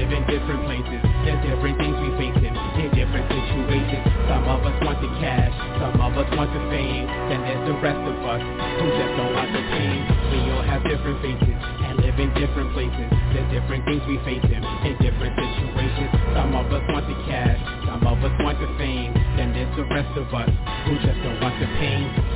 live 0.05 0.21
in 0.21 0.25
different 0.29 0.61
places. 0.69 1.01
There's 1.25 1.41
different 1.41 1.81
things 1.81 1.97
we 1.97 2.11
facing 2.21 2.53
in 2.53 2.89
different 2.93 3.25
situations. 3.25 4.05
Some 4.29 4.45
of 4.45 4.61
us 4.61 4.77
want 4.85 5.01
the 5.01 5.09
cash, 5.17 5.55
some 5.81 5.97
of 5.97 6.13
us 6.21 6.29
want 6.37 6.53
the 6.53 6.61
fame, 6.69 7.09
then 7.33 7.41
there's 7.41 7.65
the 7.65 7.77
rest 7.81 8.03
of 8.05 8.17
us 8.21 8.43
who 8.45 8.87
just 9.01 9.13
don't 9.17 9.33
want 9.33 9.49
the 9.49 9.65
pain. 9.65 10.01
We 10.29 10.39
all 10.53 10.67
have 10.69 10.85
different 10.85 11.25
faces 11.25 11.57
and 11.57 12.05
live 12.05 12.21
in 12.21 12.29
different 12.37 12.77
places. 12.77 13.09
There's 13.33 13.49
different 13.49 13.89
things 13.89 14.05
we 14.05 14.21
facing 14.29 14.61
in 14.61 14.93
different 15.01 15.33
situations. 15.41 16.11
Some 16.37 16.53
of 16.53 16.69
us 16.69 16.85
want 16.93 17.09
the 17.09 17.17
cash, 17.25 17.61
some 17.89 18.05
of 18.05 18.21
us 18.21 18.35
want 18.45 18.61
the 18.61 18.69
fame, 18.77 19.17
then 19.41 19.57
there's 19.57 19.73
the 19.73 19.89
rest 19.89 20.13
of 20.21 20.29
us 20.37 20.53
who 20.85 21.01
just 21.01 21.17
don't 21.25 21.41
want 21.41 21.57
the 21.57 21.69
pain. 21.81 22.34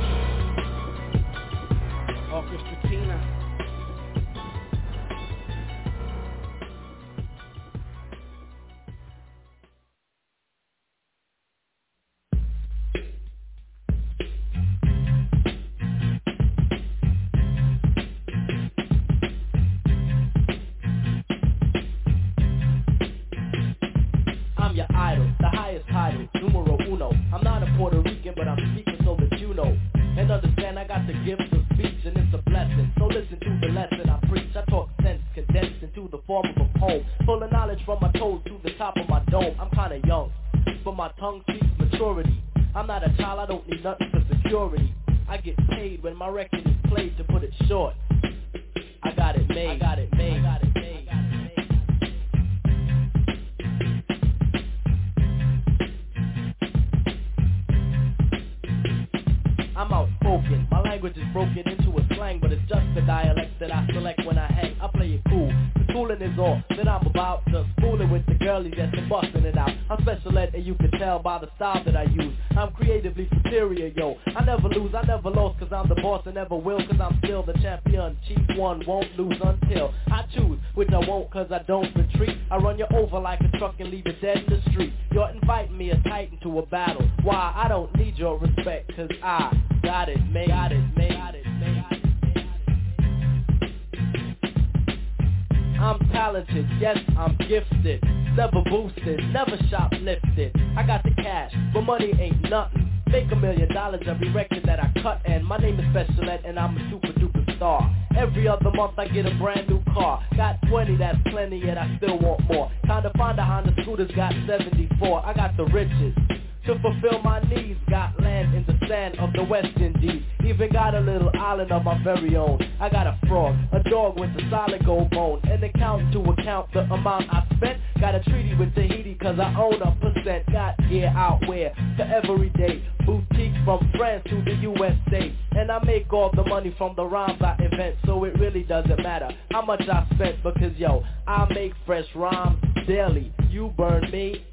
From 136.79 136.95
the 136.95 137.05
rhymes 137.05 137.39
I 137.41 137.55
invent. 137.61 137.97
So 138.07 138.23
it 138.23 138.39
really 138.39 138.63
doesn't 138.63 139.03
matter 139.03 139.29
how 139.51 139.61
much 139.61 139.81
I 139.81 140.07
spent. 140.15 140.41
Because 140.41 140.75
yo, 140.77 141.03
I 141.27 141.45
make 141.53 141.73
fresh 141.85 142.07
rhymes 142.15 142.57
daily. 142.87 143.31
You 143.51 143.71
burn 143.77 144.09
me. 144.09 144.43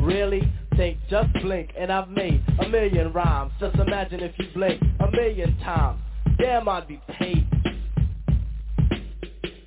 Really? 0.00 0.52
Think, 0.76 0.98
just 1.10 1.30
blink, 1.42 1.70
and 1.78 1.92
I've 1.92 2.08
made 2.08 2.42
a 2.58 2.68
million 2.68 3.12
rhymes. 3.12 3.52
Just 3.60 3.76
imagine 3.76 4.20
if 4.20 4.32
you 4.38 4.46
blink 4.54 4.82
a 4.98 5.10
million 5.10 5.56
times. 5.58 6.00
Damn, 6.38 6.68
I'd 6.68 6.88
be 6.88 6.98
paid. 7.18 7.46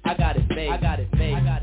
I 0.03 0.15
got 0.17 0.35
it 0.35 0.49
made. 0.49 0.69
I 0.69 0.81
got 0.81 0.99
it 0.99 1.13
made. 1.13 1.35
I 1.35 1.43
got 1.43 1.62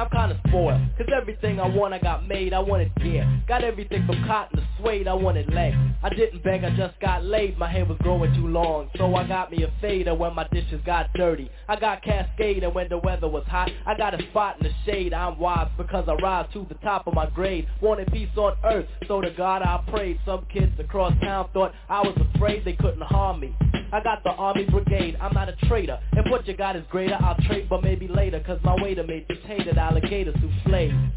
I'm 0.00 0.08
kinda 0.08 0.40
spoiled, 0.48 0.80
cause 0.96 1.08
everything 1.14 1.60
I 1.60 1.68
want 1.68 1.92
I 1.92 1.98
got 1.98 2.26
made, 2.26 2.54
I 2.54 2.58
wanted 2.58 2.90
gear 3.02 3.42
Got 3.46 3.62
everything 3.62 4.06
from 4.06 4.24
cotton 4.26 4.58
to 4.58 4.66
suede, 4.78 5.06
I 5.06 5.12
wanted 5.12 5.52
legs 5.52 5.76
I 6.02 6.08
didn't 6.08 6.42
beg, 6.42 6.64
I 6.64 6.74
just 6.74 6.98
got 7.00 7.22
laid, 7.22 7.58
my 7.58 7.70
hair 7.70 7.84
was 7.84 7.98
growing 7.98 8.32
too 8.32 8.48
long. 8.48 8.88
So 8.96 9.14
I 9.14 9.28
got 9.28 9.50
me 9.50 9.62
a 9.62 9.70
fader 9.82 10.14
when 10.14 10.34
my 10.34 10.48
dishes 10.50 10.80
got 10.86 11.12
dirty. 11.12 11.50
I 11.68 11.76
got 11.78 12.02
cascade 12.02 12.64
and 12.64 12.74
when 12.74 12.88
the 12.88 12.96
weather 12.96 13.28
was 13.28 13.44
hot 13.46 13.70
I 13.84 13.94
got 13.94 14.18
a 14.18 14.26
spot 14.30 14.56
in 14.58 14.68
the 14.68 14.72
shade, 14.90 15.12
I'm 15.12 15.38
wise 15.38 15.68
because 15.76 16.08
I 16.08 16.14
rise 16.14 16.46
to 16.54 16.64
the 16.70 16.76
top 16.76 17.06
of 17.06 17.12
my 17.12 17.28
grade. 17.28 17.68
Wanted 17.82 18.10
peace 18.10 18.30
on 18.38 18.56
earth, 18.64 18.86
so 19.06 19.20
to 19.20 19.30
God 19.32 19.60
I 19.60 19.84
prayed. 19.90 20.18
Some 20.24 20.46
kids 20.50 20.72
across 20.80 21.12
town 21.20 21.50
thought 21.52 21.74
I 21.90 22.00
was 22.00 22.16
afraid 22.34 22.64
they 22.64 22.72
couldn't 22.72 23.02
harm 23.02 23.40
me 23.40 23.54
I 23.92 24.00
got 24.02 24.22
the 24.24 24.30
army 24.30 24.64
brigade, 24.66 25.16
I'm 25.20 25.34
not 25.34 25.48
a 25.48 25.56
traitor. 25.66 25.98
If 26.12 26.30
what 26.30 26.46
you 26.46 26.56
got 26.56 26.76
is 26.76 26.84
greater, 26.90 27.16
I'll 27.20 27.36
trade 27.48 27.68
but 27.68 27.82
maybe 27.82 28.08
later. 28.08 28.40
Cause 28.46 28.60
my 28.62 28.76
waiter 28.82 29.04
made 29.04 29.26
potato 29.26 29.78
alligator 29.78 30.32
souffle. 30.32 31.12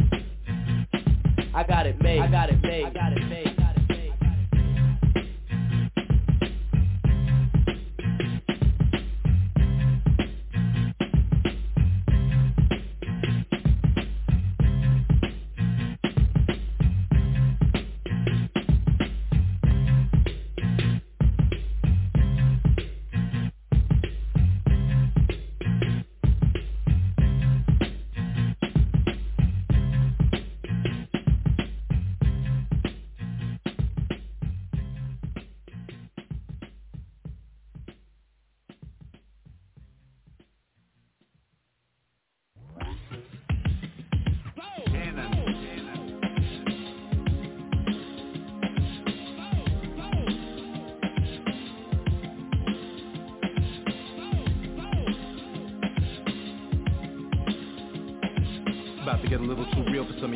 I 1.55 1.63
got 1.63 1.85
it 1.85 2.01
made, 2.01 2.19
I 2.19 2.31
got 2.31 2.49
it 2.49 2.61
made, 2.61 2.85
I 2.85 2.89
got 2.91 3.13
it 3.13 3.27
made 3.29 3.62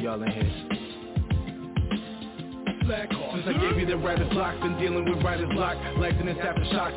y'all 0.08 0.24
in 0.24 0.32
here. 0.32 0.44
Since 3.34 3.44
I 3.46 3.54
gave 3.60 3.78
you 3.78 3.86
the 3.86 3.98
writer's 3.98 4.30
block, 4.30 4.58
been 4.62 4.80
dealing 4.80 5.04
with 5.04 5.22
writer's 5.22 5.50
block, 5.54 5.76
license 5.98 6.40
after 6.42 6.64
shock. 6.72 6.94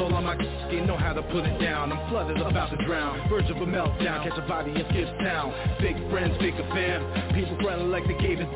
All 0.00 0.14
on 0.14 0.24
my 0.24 0.36
skin 0.66 0.86
know 0.86 0.96
how 0.96 1.12
to 1.12 1.22
put 1.22 1.44
it 1.44 1.60
down. 1.60 1.92
I'm 1.92 2.08
flooded, 2.08 2.40
about 2.40 2.70
to 2.70 2.82
drown. 2.86 3.28
Verge 3.28 3.50
of 3.50 3.58
a 3.58 3.66
meltdown, 3.66 4.24
catch 4.24 4.38
a 4.38 4.48
body 4.48 4.70
and 4.70 4.86
skip 4.88 5.08
town. 5.18 5.52
Big 5.80 5.96
friends, 6.08 6.34
fake 6.40 6.54
a 6.54 6.66
fan. 6.72 7.34
People 7.34 7.58
running 7.58 7.90
like 7.90 8.06
they 8.06 8.16
gave 8.16 8.40
it. 8.40 8.48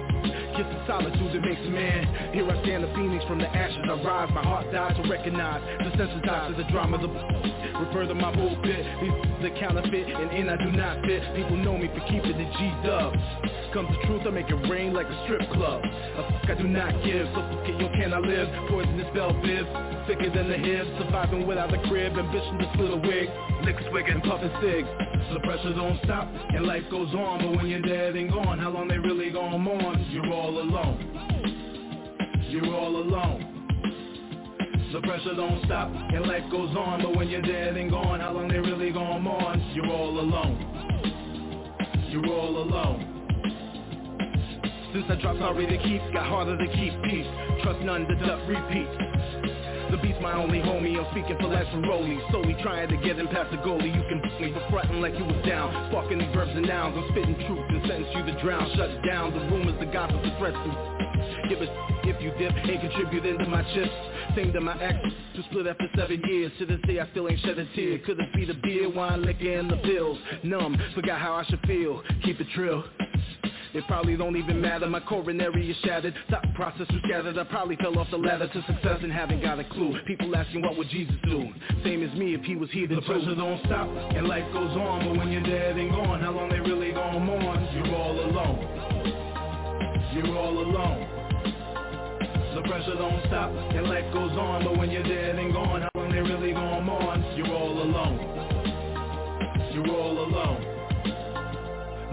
Kiss 0.61 0.69
the 0.77 0.87
solitude 0.87 1.33
that 1.33 1.41
makes 1.41 1.65
a 1.65 1.73
man. 1.73 2.05
Here 2.37 2.45
I 2.45 2.53
stand, 2.61 2.85
the 2.85 2.93
phoenix 2.93 3.25
from 3.25 3.39
the 3.39 3.49
ashes. 3.49 3.81
I 3.81 3.97
rise, 4.05 4.29
my 4.35 4.45
heart 4.45 4.71
dies 4.71 4.93
to 5.01 5.09
recognize, 5.09 5.65
the 5.81 5.89
desensitized 5.89 6.53
to 6.53 6.63
the 6.63 6.69
drama. 6.69 7.01
The 7.01 7.09
refer 7.81 8.05
to 8.05 8.15
my 8.15 8.29
pulpit. 8.29 8.85
These 9.01 9.41
the 9.41 9.57
counterfeit, 9.57 10.05
and 10.05 10.29
in 10.37 10.51
I 10.53 10.61
do 10.61 10.71
not 10.77 11.01
fit. 11.01 11.25
People 11.33 11.57
know 11.57 11.79
me 11.79 11.89
for 11.89 12.05
keeping 12.13 12.37
the 12.37 12.45
G-dubs 12.61 13.17
Comes 13.73 13.89
the 13.89 14.05
truth, 14.05 14.23
I 14.27 14.31
make 14.37 14.51
it 14.51 14.61
rain 14.69 14.93
like 14.93 15.07
a 15.07 15.17
strip 15.25 15.49
club. 15.49 15.81
A 15.81 16.23
fuck 16.29 16.51
I 16.51 16.61
do 16.61 16.69
not 16.69 16.93
give, 17.09 17.25
so 17.33 17.41
fuck 17.41 17.65
it, 17.65 17.81
yo, 17.81 17.89
can 17.97 18.13
I 18.13 18.19
live? 18.19 18.49
Poisonous 18.69 19.09
bell 19.17 19.33
bib, 19.41 19.65
thicker 20.05 20.29
than 20.29 20.53
the 20.53 20.61
hips. 20.61 20.91
Surviving 21.01 21.47
without 21.47 21.73
a 21.73 21.81
crib, 21.89 22.19
ambition 22.21 22.59
to 22.59 22.71
split 22.75 22.93
a 22.93 23.01
wig. 23.01 23.50
Lick 23.65 23.77
swig 23.91 24.09
and 24.09 24.23
puffin' 24.23 24.51
cig. 24.61 24.85
So 25.29 25.35
the 25.35 25.41
pressure 25.41 25.75
don't 25.75 25.99
stop, 26.05 26.29
and 26.55 26.67
life 26.67 26.85
goes 26.91 27.15
on. 27.15 27.41
But 27.41 27.57
when 27.57 27.67
you're 27.67 27.83
dead 27.83 28.17
and 28.17 28.31
gone, 28.31 28.59
how 28.59 28.71
long 28.71 28.89
they 28.89 28.99
really 28.99 29.31
gonna 29.31 29.59
mourn? 29.59 30.07
You're 30.11 30.33
all 30.33 30.61
alone. 30.61 30.99
You're 32.51 32.75
all 32.75 32.97
alone. 32.97 33.51
The 34.93 35.01
pressure 35.03 35.37
don't 35.37 35.65
stop 35.67 35.89
and 35.89 36.27
life 36.27 36.43
goes 36.51 36.75
on 36.77 37.03
But 37.03 37.17
when 37.17 37.29
you're 37.29 37.43
dead 37.43 37.77
and 37.77 37.93
gone, 37.93 38.19
how 38.19 38.33
long 38.33 38.49
they 38.49 38.59
really 38.59 38.91
gonna 38.91 39.21
mourn? 39.21 39.63
You're 39.73 39.87
all 39.87 40.19
alone 40.19 40.59
You're 42.11 42.27
all 42.27 42.59
alone 42.59 43.07
Since 44.93 45.05
I 45.09 45.15
dropped 45.15 45.39
sorry 45.39 45.69
to 45.69 45.79
keep, 45.79 46.03
got 46.13 46.27
harder 46.27 46.59
to 46.59 46.67
keep 46.75 46.93
peace 47.05 47.27
Trust 47.63 47.81
none, 47.83 48.03
the 48.09 48.17
duck 48.27 48.41
repeats 48.49 48.91
the 49.91 49.99
beat's 49.99 50.19
my 50.23 50.35
only 50.35 50.59
homie, 50.59 50.97
I'm 50.99 51.07
speaking 51.11 51.37
for 51.41 51.51
Rolly. 51.51 52.19
Solely 52.31 52.57
trying 52.63 52.89
to 52.89 52.97
get 52.97 53.19
him 53.19 53.29
past 53.29 53.51
the 53.51 53.59
goalie 53.59 53.95
You 53.95 54.03
can 54.09 54.23
beat 54.23 54.41
me 54.41 54.53
for 54.53 54.65
frontin' 54.71 55.01
like 55.01 55.15
you 55.19 55.25
was 55.25 55.45
down. 55.47 55.91
Sparking 55.91 56.19
the 56.19 56.27
verbs 56.33 56.53
and 56.55 56.67
nouns, 56.67 56.95
I'm 56.97 57.11
spitting 57.11 57.35
truth 57.47 57.67
and 57.69 57.83
sentence 57.87 58.09
you 58.15 58.23
to 58.25 58.41
drown. 58.43 58.71
Shut 58.77 59.05
down. 59.05 59.35
The 59.35 59.41
rumors, 59.51 59.79
the 59.81 59.87
gossip, 59.87 60.23
the 60.23 60.31
threats 60.39 60.59
Give 61.49 61.61
a 61.61 61.69
if 62.05 62.21
you 62.23 62.33
dip, 62.39 62.55
ain't 62.57 62.81
contributing 62.81 63.39
to 63.39 63.47
my 63.47 63.63
chips. 63.75 63.91
Same 64.35 64.53
to 64.53 64.61
my 64.61 64.81
ex, 64.81 64.97
who 65.35 65.43
split 65.51 65.67
after 65.67 65.87
seven 65.97 66.23
years. 66.27 66.53
To 66.59 66.67
this 66.67 66.81
day 66.87 67.01
I 67.01 67.09
still 67.11 67.29
ain't 67.29 67.41
shed 67.41 67.59
a 67.59 67.67
tear. 67.75 67.99
Could 67.99 68.21
it 68.21 68.33
be 68.35 68.47
the 68.47 68.55
beer, 68.55 68.89
wine, 68.91 69.23
liquor, 69.23 69.59
and 69.59 69.71
the 69.71 69.77
pills? 69.77 70.19
Numb, 70.43 70.77
forgot 70.95 71.21
how 71.21 71.35
I 71.35 71.45
should 71.45 71.61
feel. 71.67 72.03
Keep 72.23 72.41
it 72.41 72.47
trill 72.55 72.85
it 73.73 73.87
probably 73.87 74.17
don't 74.17 74.37
even 74.37 74.61
matter, 74.61 74.87
my 74.89 75.01
coronary 75.01 75.71
is 75.71 75.77
shattered. 75.85 76.15
Thought 76.29 76.55
process 76.55 76.87
was 76.91 77.01
scattered, 77.07 77.39
I 77.39 77.45
probably 77.45 77.77
fell 77.77 77.97
off 77.99 78.09
the 78.11 78.17
ladder 78.17 78.49
to 78.49 78.63
success 78.67 78.99
and 79.03 79.13
haven't 79.13 79.43
got 79.43 79.59
a 79.61 79.65
clue. 79.65 79.95
People 80.07 80.35
asking 80.35 80.63
what 80.63 80.77
would 80.77 80.89
Jesus 80.89 81.15
do? 81.25 81.49
Same 81.85 82.03
as 82.03 82.13
me 82.19 82.35
if 82.35 82.43
he 82.43 82.57
was 82.57 82.71
here 82.73 82.89
The 82.89 83.01
pressure 83.03 83.35
don't 83.37 83.65
stop, 83.67 83.89
and 83.89 84.27
life 84.27 84.45
goes 84.53 84.77
on. 84.77 85.07
But 85.07 85.19
when 85.19 85.31
you're 85.31 85.43
dead 85.43 85.77
and 85.77 85.91
gone, 85.91 86.21
how 86.21 86.33
long 86.33 86.49
they 86.49 86.59
really 86.59 86.93
gonna 86.93 87.21
mourn? 87.21 87.69
You're 87.75 87.95
all 87.95 88.19
alone. 88.19 88.59
You're 90.15 90.37
all 90.37 90.59
alone. 90.59 91.07
The 92.55 92.63
pressure 92.63 92.97
don't 92.97 93.25
stop 93.27 93.51
and 93.51 93.87
life 93.87 94.13
goes 94.13 94.33
on. 94.33 94.65
But 94.65 94.77
when 94.77 94.91
you're 94.91 95.05
dead 95.05 95.39
and 95.39 95.53
gone, 95.53 95.83
how 95.83 95.91
long 95.95 96.11
they 96.11 96.21
really 96.21 96.53
gonna 96.53 96.81
mourn? 96.81 97.25
You're 97.37 97.55
all 97.55 97.83
alone. 97.83 98.19
You're 99.73 99.89
all 99.89 100.19
alone 100.27 100.70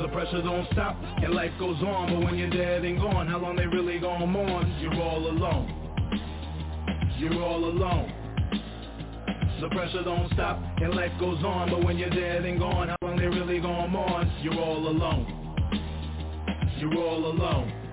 the 0.01 0.07
pressure 0.09 0.41
don't 0.41 0.67
stop 0.71 0.95
and 1.23 1.33
life 1.33 1.51
goes 1.59 1.81
on 1.81 2.13
But 2.13 2.25
when 2.25 2.37
you're 2.37 2.49
dead 2.49 2.85
and 2.85 2.99
gone, 2.99 3.27
how 3.27 3.39
long 3.39 3.55
they 3.55 3.65
really 3.65 3.99
gonna 3.99 4.27
mourn? 4.27 4.71
You're 4.79 4.93
all 4.93 5.29
alone 5.29 5.67
You're 7.17 7.41
all 7.41 7.65
alone 7.65 8.13
the 9.59 9.69
pressure 9.69 10.03
don't 10.03 10.31
stop 10.33 10.61
and 10.77 10.93
life 10.93 11.11
goes 11.19 11.43
on 11.43 11.71
But 11.71 11.83
when 11.83 11.97
you're 11.97 12.11
dead 12.11 12.45
and 12.45 12.59
gone, 12.59 12.89
how 12.89 12.97
long 13.01 13.17
they 13.17 13.25
really 13.25 13.59
gonna 13.59 13.87
mourn? 13.87 14.31
You're 14.43 14.53
all 14.53 14.87
alone 14.87 15.25
You're 16.77 16.95
all 16.95 17.25
alone 17.25 17.86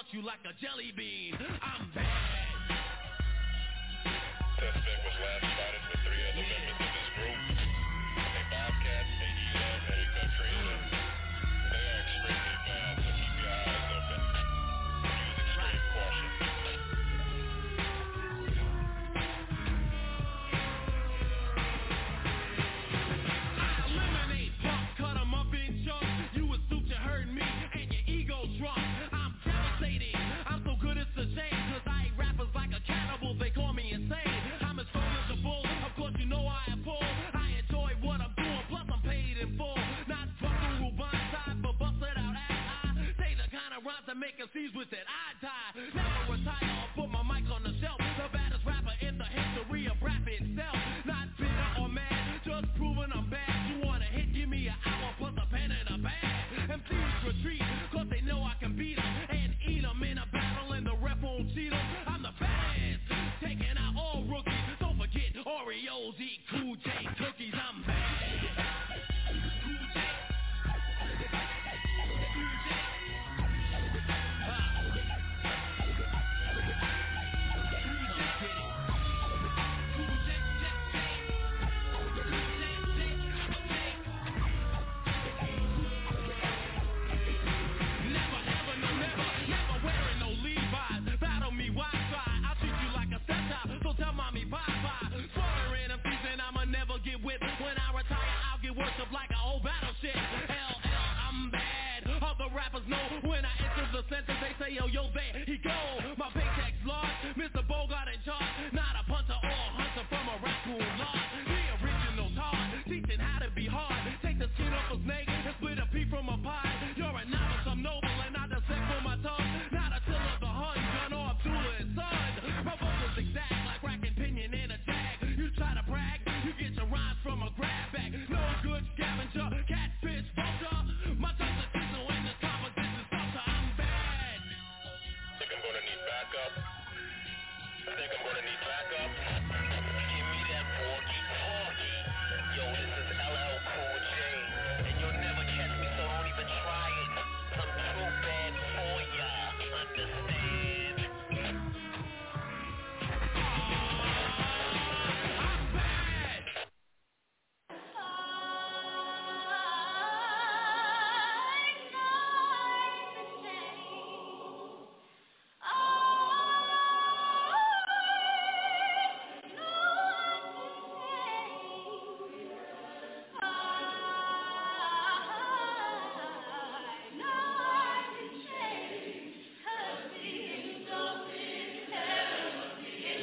crush 0.00 0.14
you 0.14 0.22
like 0.24 0.40
a 0.44 0.52
jelly 0.60 0.92
bean. 0.96 1.34
I'm 1.62 1.90
bad. 1.94 2.06
Was 4.60 5.14
last 5.20 5.40
spotted 5.40 5.82
with 5.90 6.00
three 6.04 6.22
other 6.28 6.44
members. 6.48 6.69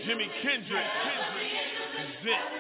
Jimmy 0.07 0.31
Kendrick. 0.41 0.85
Kendrick. 1.03 1.51
Zit. 2.23 2.56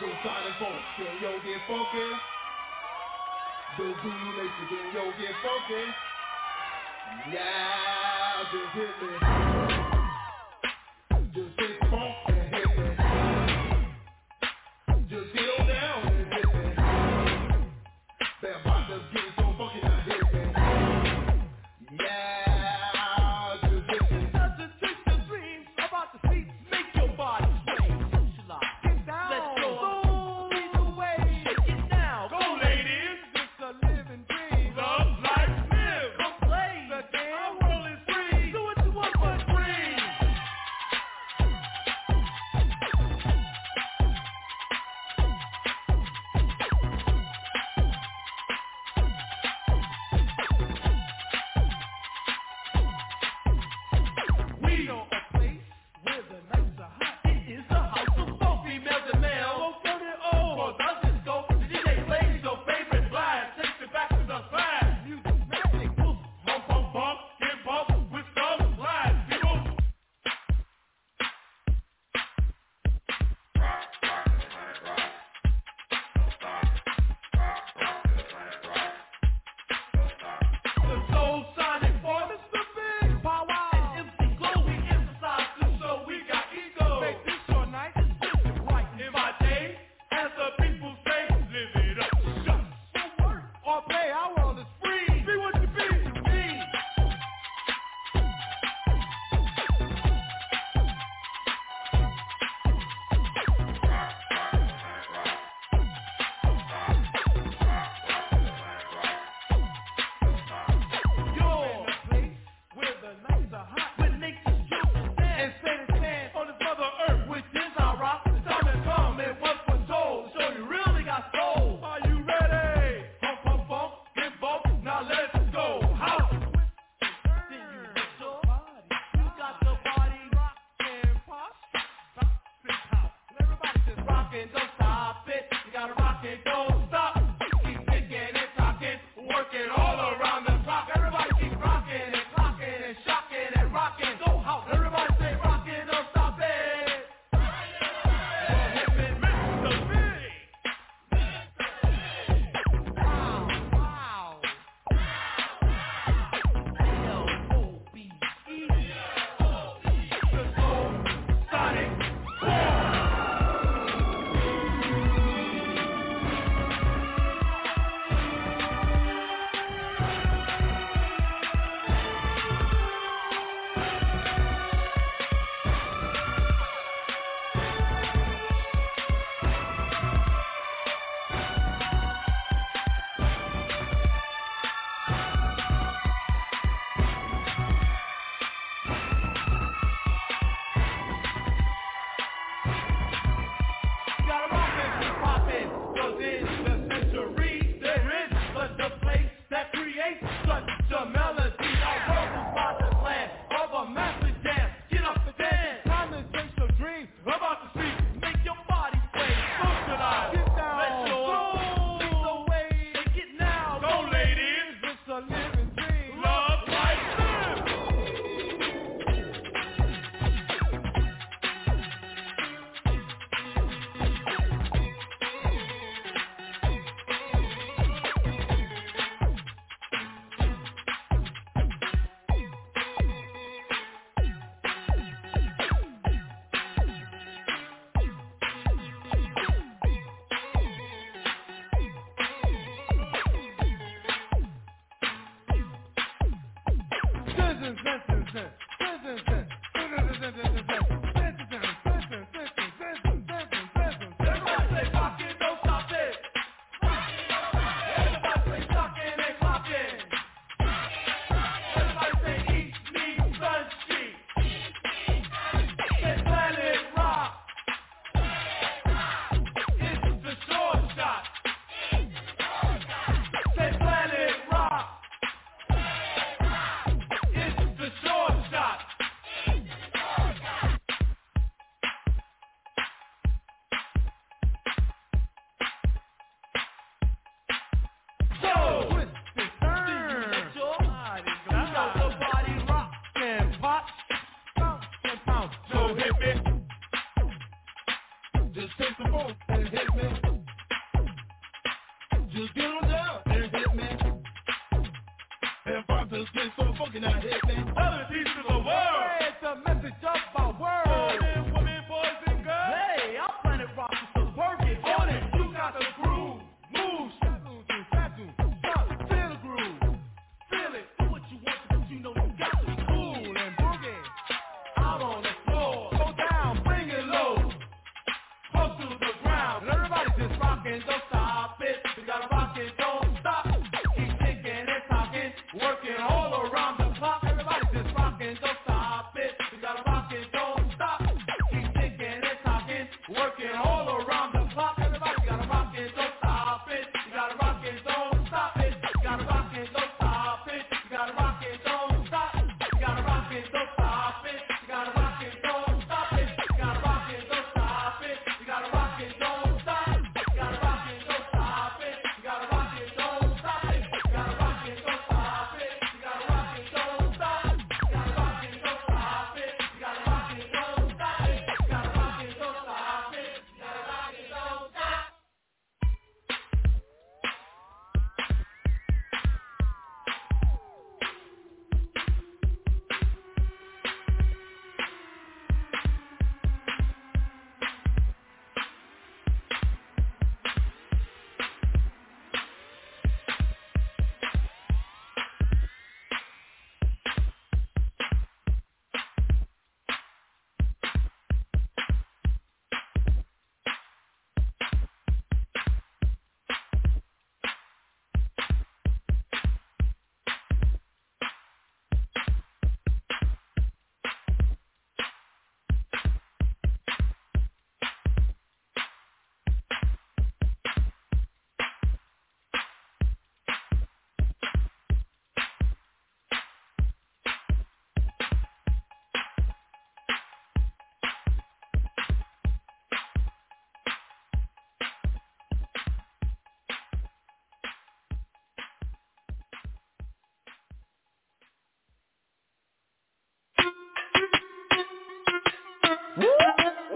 Do 0.00 0.06
time 0.24 0.46
and 0.46 0.56
phone, 0.58 0.84
can 0.96 1.18
yo 1.20 1.40
get 1.40 1.62
funky? 1.68 2.20
Do 3.76 3.96
do 4.02 4.10
you 4.10 4.34
can 4.68 4.92
yo 4.94 5.12
get 5.18 5.36
funky? 5.42 5.94
Yeah, 7.32 8.44
just 8.52 8.74
hit 8.74 9.02
me. 9.02 9.37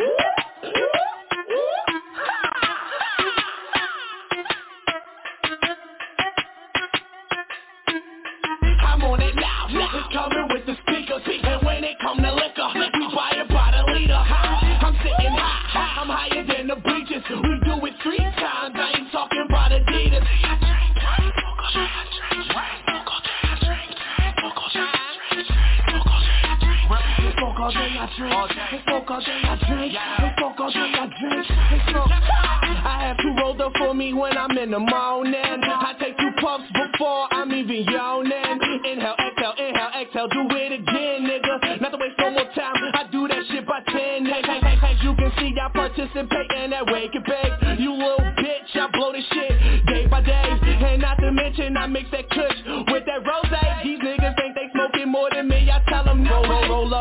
Woo! 0.03 0.16
leaving 37.62 37.92
yawning. 37.92 38.32
Inhale, 38.84 39.14
exhale, 39.18 39.54
inhale, 39.58 39.90
exhale, 40.00 40.28
do 40.28 40.46
it 40.50 40.72
again, 40.72 41.26
nigga. 41.26 41.80
Not 41.80 41.90
to 41.90 41.98
waste 41.98 42.18
no 42.18 42.30
more 42.30 42.50
time, 42.54 42.74
I 42.94 43.06
do 43.10 43.28
that 43.28 43.44
shit 43.50 43.66
by 43.66 43.80
10, 43.86 44.26
nigga. 44.26 44.46
Hey, 44.46 44.60
hey, 44.62 44.76
hey, 44.76 44.96
you 45.02 45.14
can 45.14 45.32
see 45.38 45.54
I 45.60 45.68
participate 45.72 46.50
in 46.58 46.70
that 46.70 46.86
wake 46.86 47.14
and 47.14 47.24
bake. 47.24 47.78
You 47.78 47.92
little 47.92 48.18
bitch, 48.38 48.74
I 48.74 48.88
blow 48.92 49.12
this 49.12 49.24
shit 49.32 49.86
day 49.86 50.06
by 50.06 50.22
day. 50.22 50.42
And 50.42 51.02
not 51.02 51.16
to 51.18 51.30
mention 51.30 51.76
I 51.76 51.86
mix 51.86 52.10
that 52.10 52.28
kush 52.30 52.58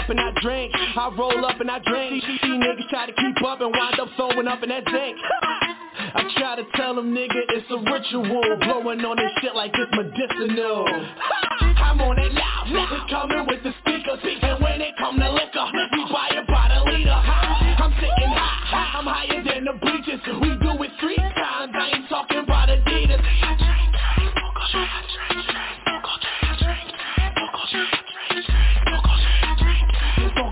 up 0.01 0.09
and 0.09 0.19
I 0.19 0.31
drink. 0.41 0.73
I 0.73 1.13
roll 1.17 1.45
up 1.45 1.59
and 1.59 1.69
I 1.69 1.79
drink. 1.79 2.23
See, 2.23 2.47
niggas 2.47 2.89
try 2.89 3.05
to 3.05 3.13
keep 3.13 3.43
up 3.45 3.61
and 3.61 3.71
wind 3.71 3.99
up 3.99 4.09
throwing 4.15 4.47
up 4.47 4.63
in 4.63 4.69
that 4.69 4.83
zinc. 4.85 5.17
I 6.13 6.23
try 6.37 6.55
to 6.55 6.63
tell 6.75 6.95
them 6.95 7.13
nigga 7.13 7.41
it's 7.49 7.69
a 7.69 7.77
ritual 7.77 8.57
Blowing 8.59 9.05
on 9.05 9.17
this 9.17 9.31
shit 9.41 9.55
like 9.55 9.71
it's 9.75 9.91
medicinal 9.95 10.85
I'm 11.77 12.01
on 12.01 12.17
it 12.17 12.33
now, 12.33 13.05
coming 13.09 13.45
with 13.47 13.63
the 13.63 13.73
speakers 13.79 14.19
And 14.23 14.63
when 14.63 14.81
it 14.81 14.95
come 14.97 15.19
to 15.19 15.31
liquor, 15.31 15.67
we 15.91 16.03
buy 16.11 16.29
it 16.31 16.47
by 16.47 16.71
the 16.73 16.91
liter 16.91 17.11
I'm 17.11 17.93
sitting 17.95 18.33
high, 18.33 18.97
I'm 18.97 19.05
higher 19.05 19.43
than 19.43 19.65
the 19.65 19.73
bleachers 19.73 20.21
We 20.41 20.49
do 20.57 20.81
it 20.81 20.91
three 20.99 21.17
times, 21.17 21.73
I 21.75 21.91
ain't 21.95 22.09
talking 22.09 22.39
about 22.39 22.69
Adidas 22.69 23.21
I 23.21 23.55
drink, 23.55 23.93
I 23.93 24.15
drink, 24.17 24.45
I 24.55 24.71
drink, 24.71 24.89
I 24.89 25.35
drink, 25.35 25.69
I 25.85 26.57
drink, 26.57 26.87
I 26.89 27.33
drink, 27.35 27.51
I 27.53 27.71
drink 27.71 28.00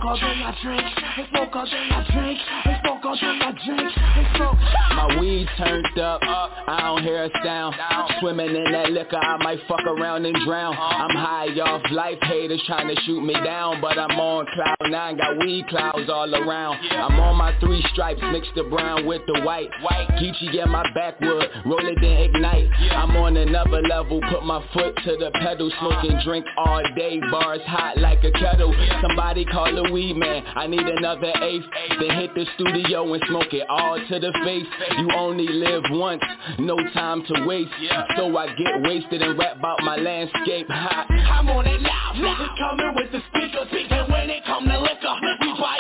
all 0.10 0.16
day 0.16 0.42
I 0.44 0.58
drink, 0.64 0.82
and 0.82 1.28
smoke 1.30 1.56
all 1.56 1.66
day 1.66 1.88
I 1.92 2.04
drink, 2.12 2.40
and 2.66 2.78
smoke 2.82 3.06
all 3.06 3.16
day 3.16 3.40
I 3.46 3.52
drink, 3.64 3.92
and 3.96 4.28
smoke. 4.38 4.58
My 4.90 5.20
weed 5.20 5.48
turned 5.56 6.00
up, 6.00 6.20
I 6.24 6.82
don't 6.82 7.04
hear 7.04 7.26
a 7.26 7.30
sound. 7.46 7.76
Swimming 8.20 8.56
in 8.56 8.72
that 8.72 8.90
liquor, 8.90 9.18
I 9.18 9.38
might 9.38 9.60
fuck 9.68 9.86
around 9.86 10.26
and 10.26 10.36
drown. 10.48 10.76
I'm 10.76 11.16
high 11.16 11.54
off 11.62 11.84
life, 11.92 12.18
haters 12.24 12.62
trying 12.66 12.88
to 12.88 13.00
shoot 13.04 13.22
me 13.22 13.34
down, 13.34 13.82
but 13.82 14.00
I'm 14.00 14.20
on 14.20 14.48
cloud 14.56 14.90
nine, 14.90 15.18
got 15.18 15.38
weed 15.38 15.68
clouds 15.68 16.10
all 16.10 16.34
around. 16.34 16.80
I'm 16.90 17.20
on 17.20 17.38
my 17.38 17.54
three 17.60 17.86
stripes, 17.94 18.22
mixed 18.32 18.56
the 18.56 18.64
brown 18.64 19.06
with 19.06 19.22
the 19.28 19.42
white. 19.42 19.70
Geechee 20.18 20.52
get 20.52 20.68
my 20.70 20.90
backwood, 20.96 21.50
roll 21.68 21.86
it 21.86 21.98
then 22.02 22.18
ignite. 22.18 22.68
I'm 22.92 23.16
on 23.16 23.38
another 23.38 23.84
level, 23.84 24.20
put 24.32 24.44
my 24.44 24.66
foot 24.74 24.96
to 25.06 25.18
the 25.18 25.30
pedal, 25.40 25.72
smoking 25.80 26.20
drink 26.26 26.46
all 26.58 26.82
day, 26.96 27.22
bars 27.30 27.62
hot 27.68 28.00
like 28.00 28.24
a 28.24 28.32
kettle. 28.32 28.74
Somebody 29.02 29.46
call 29.46 29.74
the 29.76 29.92
weed 29.94 29.99
man, 30.14 30.44
I 30.56 30.68
need 30.68 30.82
another 30.82 31.32
eighth. 31.42 31.66
Then 32.00 32.12
hit 32.20 32.34
the 32.36 32.46
studio 32.56 33.14
and 33.14 33.24
smoke 33.28 33.54
it 33.54 33.68
all 33.70 33.98
to 34.00 34.20
the 34.20 34.32
face. 34.44 34.66
You 34.98 35.10
only 35.16 35.48
live 35.48 35.84
once, 35.92 36.24
no 36.60 36.78
time 36.94 37.24
to 37.28 37.46
waste. 37.46 37.72
So 38.18 38.38
I 38.38 38.48
get 38.56 38.82
wasted 38.82 39.22
and 39.22 39.38
rap 39.38 39.58
about 39.58 39.82
my 39.84 39.98
landscape. 39.98 40.68
Ha. 40.70 41.06
I'm 41.10 41.50
on 41.50 41.68
it 41.68 41.82
now, 41.82 42.14
coming 42.58 42.94
with 42.96 43.12
the 43.12 43.22
speakers, 43.30 43.68
when 44.10 44.30
it 44.30 44.44
come 44.46 44.66
to 44.68 44.80
liquor, 44.80 45.16
we 45.42 45.54
buy. 45.60 45.78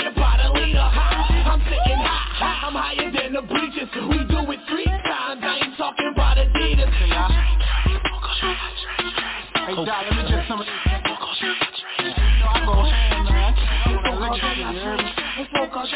I'm 1.50 1.62
sitting 1.62 1.98
high, 1.98 2.68
I'm 2.68 2.74
higher 2.74 3.12
than 3.12 3.34
the 3.34 3.42
bleachers. 3.42 3.90
We 3.96 4.18
do 4.26 4.52
it 4.52 4.60
three 4.70 4.86
times, 4.86 5.42
I 5.44 5.60
ain't 5.64 5.78
talking 5.78 6.12
about 6.14 6.38
Adidas. 6.38 6.92
Hey, 9.66 9.76
Doc, 9.76 10.06
let 10.12 10.26
me 10.26 10.46
some 10.48 10.62
of. 10.62 10.89
I 14.32 15.48
smoke 15.50 15.74
I 15.74 15.90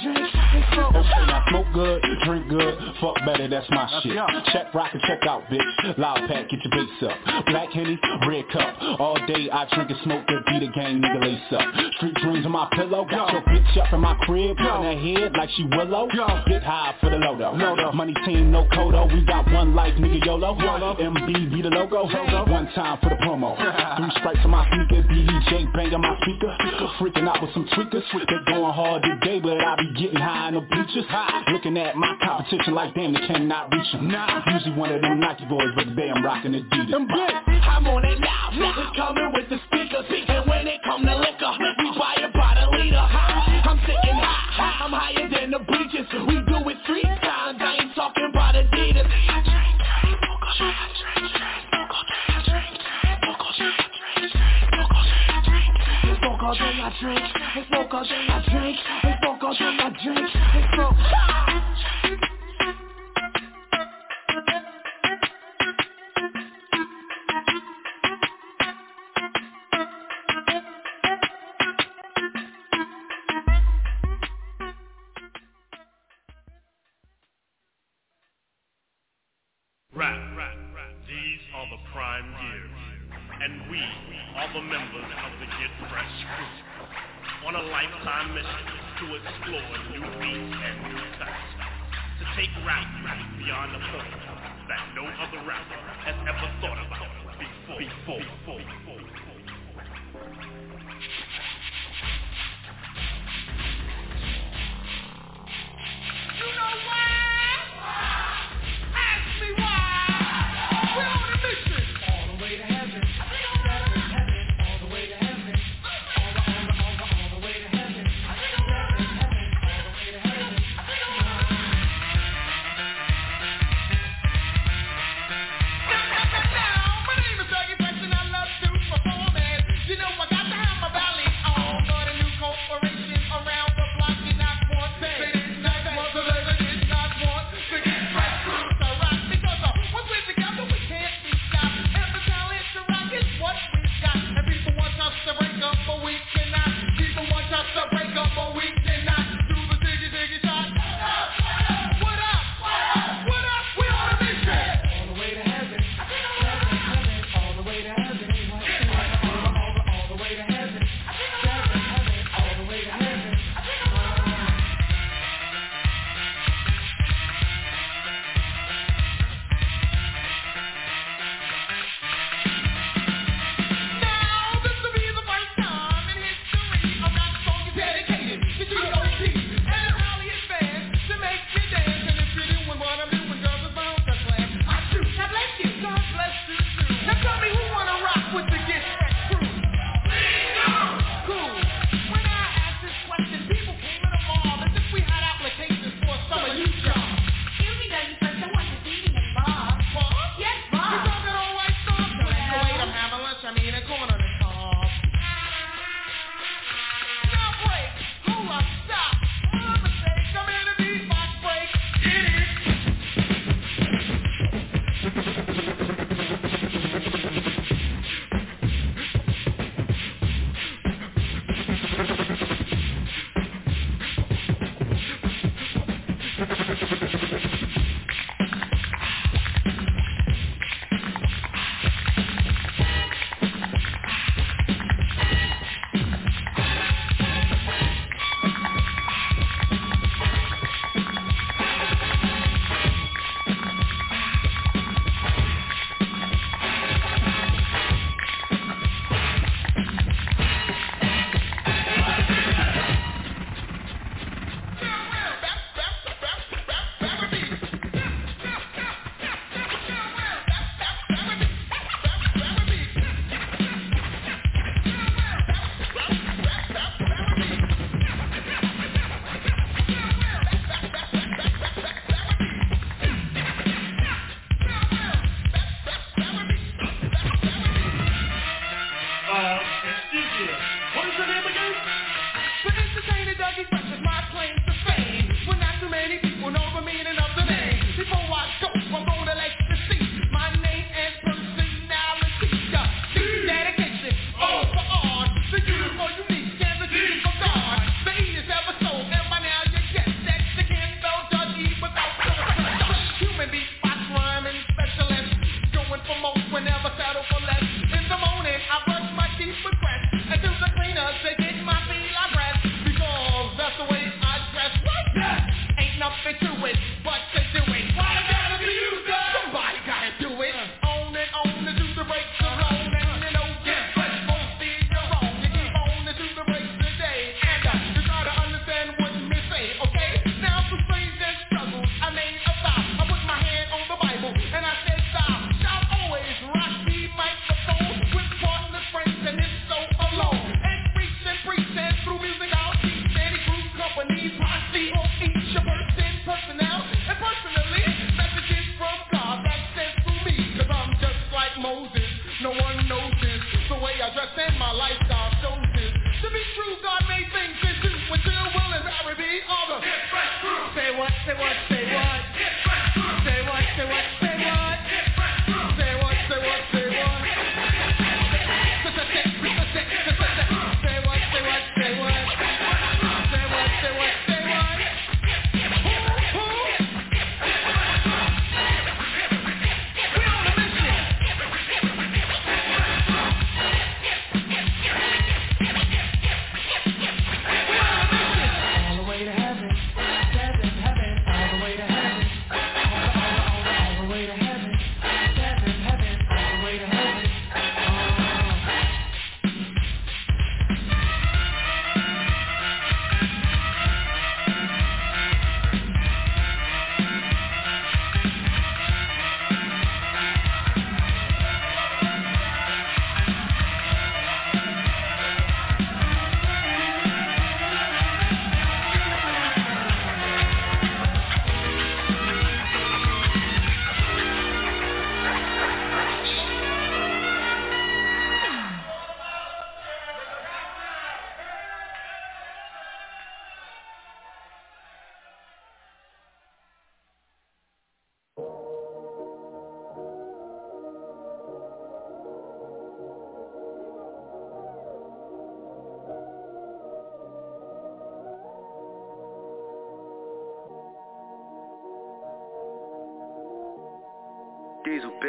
drink, 0.00 0.30
I. 0.72 1.02
Smoke 1.50 1.66
good, 1.74 2.02
drink 2.24 2.45
good, 2.48 2.78
fuck 3.00 3.16
better, 3.24 3.48
that's 3.48 3.68
my 3.70 3.88
shit. 4.02 4.16
Check 4.52 4.74
rock 4.74 4.90
and 4.92 5.02
check 5.02 5.26
out, 5.26 5.42
bitch. 5.50 5.98
Loud 5.98 6.28
pack, 6.28 6.48
get 6.48 6.60
your 6.64 6.70
bass 6.70 7.10
up. 7.10 7.46
Black 7.46 7.70
Henny, 7.70 7.98
red 8.28 8.44
cup. 8.52 8.76
All 9.00 9.18
day 9.26 9.50
I 9.50 9.66
drink 9.74 9.90
and 9.90 9.98
smoke 10.04 10.26
that 10.26 10.44
beat 10.46 10.62
a 10.62 10.72
gang, 10.72 11.00
nigga 11.00 11.20
lace 11.20 11.52
up. 11.52 11.62
Street 11.96 12.14
dreams 12.22 12.46
on 12.46 12.52
my 12.52 12.68
pillow, 12.72 13.04
got 13.04 13.32
your 13.32 13.42
bitch 13.42 13.76
up 13.78 13.92
in 13.92 14.00
my 14.00 14.14
crib, 14.22 14.56
on 14.60 14.84
her 14.84 14.96
head 14.98 15.32
like 15.36 15.50
she 15.56 15.64
willow. 15.64 16.08
Get 16.46 16.62
high 16.62 16.94
for 17.00 17.10
the 17.10 17.16
lodo. 17.16 17.92
Money 17.94 18.14
team, 18.24 18.50
no 18.50 18.66
codo. 18.72 19.12
We 19.12 19.24
got 19.24 19.50
one 19.52 19.74
life, 19.74 19.94
nigga 19.94 20.24
YOLO. 20.24 20.54
MB 20.56 21.52
be 21.52 21.62
the 21.62 21.70
logo. 21.70 22.04
One 22.06 22.68
time 22.74 22.98
for 23.02 23.10
the 23.10 23.16
promo. 23.16 23.56
Three 23.56 24.10
stripes 24.20 24.40
on 24.44 24.50
my 24.50 24.68
sneaker, 24.70 25.02
DJ 25.08 25.72
banging 25.72 26.00
my 26.00 26.16
speaker. 26.22 26.56
Freaking 26.98 27.28
out 27.28 27.42
with 27.42 27.52
some 27.54 27.66
tweakers. 27.74 28.02
They 28.12 28.52
going 28.52 28.72
hard 28.72 29.02
today, 29.02 29.40
but 29.40 29.60
I 29.60 29.76
be 29.76 29.92
getting 30.00 30.20
high 30.20 30.48
in 30.48 30.54
the 30.54 30.60
bleachers. 30.60 31.04
Looking 31.52 31.76
at 31.78 31.96
my 31.96 32.16
competition 32.36 32.74
like 32.74 32.94
damn, 32.94 33.12
they 33.12 33.26
cannot 33.26 33.72
reach 33.72 33.92
them. 33.92 34.08
Nah, 34.08 34.42
usually 34.52 34.76
one 34.76 34.92
of 34.92 35.00
them 35.00 35.20
Nike 35.20 35.46
boys, 35.46 35.72
but 35.74 35.84
today 35.84 36.10
I'm 36.14 36.24
rocking 36.24 36.52
Adidas. 36.52 36.92
I'm 36.92 37.86
on 37.86 38.04
it 38.04 38.20
now, 38.20 38.50
now. 38.52 38.92
coming 38.96 39.32
with 39.32 39.48
the 39.48 39.58
speakers, 39.66 40.04
and 40.28 40.48
when 40.48 40.66
it 40.66 40.80
come 40.84 41.04
to 41.04 41.16
liquor, 41.16 41.52
we 41.78 41.98
buy 41.98 42.14
it 42.18 42.32
by 42.34 42.60
the 42.60 42.66
liter. 42.76 42.96
I'm 42.96 43.78
sitting 43.80 44.16
high, 44.20 44.52
high, 44.52 44.84
I'm 44.84 44.92
higher 44.92 45.28
than 45.28 45.50
the 45.50 45.60
bleachers. 45.60 46.06
We 46.28 46.34
do 46.44 46.68
it 46.68 46.76
three 46.86 47.02
times, 47.02 47.58
I 47.60 47.76
ain't 47.80 47.94
talking 47.94 48.28
about 48.30 48.54
Adidas. 48.54 49.08
Smoke 56.20 56.42
all 56.42 56.54
day 56.54 56.80
I 56.84 56.92
drink, 57.00 57.26
smoke 57.68 57.94
all 57.94 58.04
day 58.04 58.26
I 58.28 58.44
drink, 58.50 58.76
smoke 59.20 59.42
all 59.42 59.54
day 59.54 59.64
I 59.64 59.90
drink, 60.04 60.35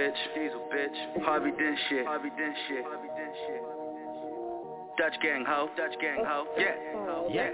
bitch, 0.07 0.21
Diesel 0.35 0.61
bitch. 0.71 1.25
Harvey 1.25 1.51
Dent 1.51 1.77
shit, 1.89 2.05
Harvey 2.05 2.29
Dent 2.37 2.55
shit. 2.67 2.83
Dutch 4.97 5.21
gang 5.21 5.43
ho, 5.45 5.69
Dutch 5.75 5.99
gang 5.99 6.23
ho. 6.25 6.45
Yeah, 6.57 7.51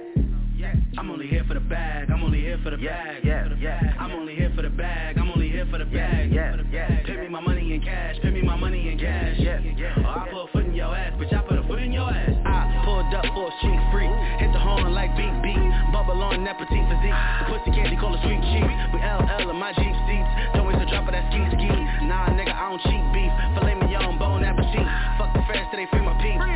yeah. 0.56 0.74
I'm 0.98 1.10
only 1.10 1.28
here 1.28 1.44
for 1.48 1.56
the 1.56 1.60
bag. 1.60 2.10
I'm 2.12 2.24
only 2.24 2.40
here 2.40 2.60
for 2.64 2.70
the 2.70 2.78
bag. 2.78 3.26
Yeah, 3.26 3.50
yeah. 3.60 3.80
I'm 4.00 4.12
only 4.12 4.36
here 4.36 4.52
for 4.56 4.62
the 4.62 4.70
bag. 4.70 5.18
I'm 5.18 5.30
only 5.32 5.50
here 5.50 5.66
for 5.70 5.80
the 5.80 5.86
bag. 5.86 6.32
Yeah, 6.32 6.56
yeah. 6.72 7.04
Pay 7.04 7.18
me 7.18 7.28
my 7.28 7.42
money 7.42 7.74
in 7.74 7.82
cash. 7.82 8.16
Pay 8.22 8.30
me 8.30 8.42
my 8.44 8.56
money 8.56 8.88
in 8.88 9.00
cash. 9.00 9.36
Yeah, 9.40 9.60
yeah. 9.60 10.00
Or 10.00 10.24
I 10.24 10.30
put 10.30 10.46
a 10.46 10.52
foot 10.54 10.66
in 10.66 10.76
your 10.76 10.96
ass, 10.96 11.20
bitch. 11.20 11.34
I 11.34 11.42
put 11.42 11.58
a 11.58 11.64
foot 11.68 11.82
in 11.82 11.92
your 11.92 12.08
ass. 12.08 12.32
I 12.46 12.86
pulled 12.86 13.14
up 13.14 13.26
for 13.34 13.50
a 13.50 13.54
cheap 13.60 13.80
freak. 13.92 14.14
Hit 14.40 14.54
the 14.54 14.60
horn 14.60 14.94
like 14.94 15.18
beat 15.18 15.34
beat. 15.42 15.58
Bubble 15.92 16.22
on 16.22 16.46
that 16.46 16.56
petite 16.62 16.86
physique. 16.86 17.12
The 17.12 17.46
pussy 17.50 17.72
candy 17.76 17.98
call 17.98 18.14
it 18.14 18.22
sweet 18.22 18.40
cheap. 18.54 18.70
We 18.94 19.02
LL 19.02 19.50
in 19.50 19.58
my 19.58 19.74
Jeep 19.74 19.96
seats. 20.06 20.63
Drop 20.94 21.08
of 21.08 21.14
that 21.14 21.26
ski 21.34 21.42
ski. 21.50 22.06
Nah, 22.06 22.30
nigga, 22.30 22.54
I 22.54 22.70
don't 22.70 22.80
cheat 22.86 23.02
beef. 23.12 23.32
Filet 23.58 23.74
mignon, 23.74 24.20
bone 24.20 24.44
appetit. 24.46 24.86
Fuck 25.18 25.34
the 25.34 25.42
fans 25.50 25.66
till 25.72 25.80
they 25.80 25.88
free 25.88 26.06
my 26.06 26.14
peeps. 26.22 26.53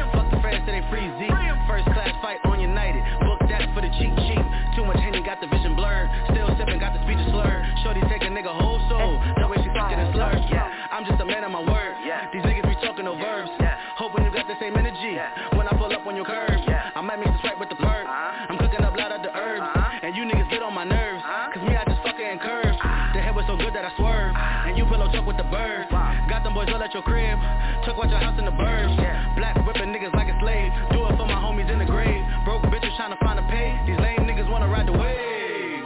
Took 27.97 28.05
out 28.05 28.11
your 28.11 28.19
house 28.21 28.37
in 28.37 28.45
the 28.45 28.51
burbs. 28.51 28.93
Black 29.35 29.57
whipping 29.65 29.89
niggas 29.89 30.13
like 30.13 30.29
a 30.29 30.37
slave. 30.39 30.71
Do 30.93 31.05
it 31.09 31.17
for 31.17 31.25
my 31.25 31.41
homies 31.41 31.69
in 31.71 31.79
the 31.79 31.85
grave. 31.85 32.23
Broke 32.45 32.61
bitches 32.69 32.95
trying 32.95 33.09
to 33.09 33.17
find 33.25 33.39
a 33.39 33.45
pay. 33.49 33.73
These 33.85 33.97
lame 33.97 34.29
niggas 34.29 34.49
wanna 34.49 34.67
ride 34.67 34.87
the 34.87 34.93
wave. 34.93 35.83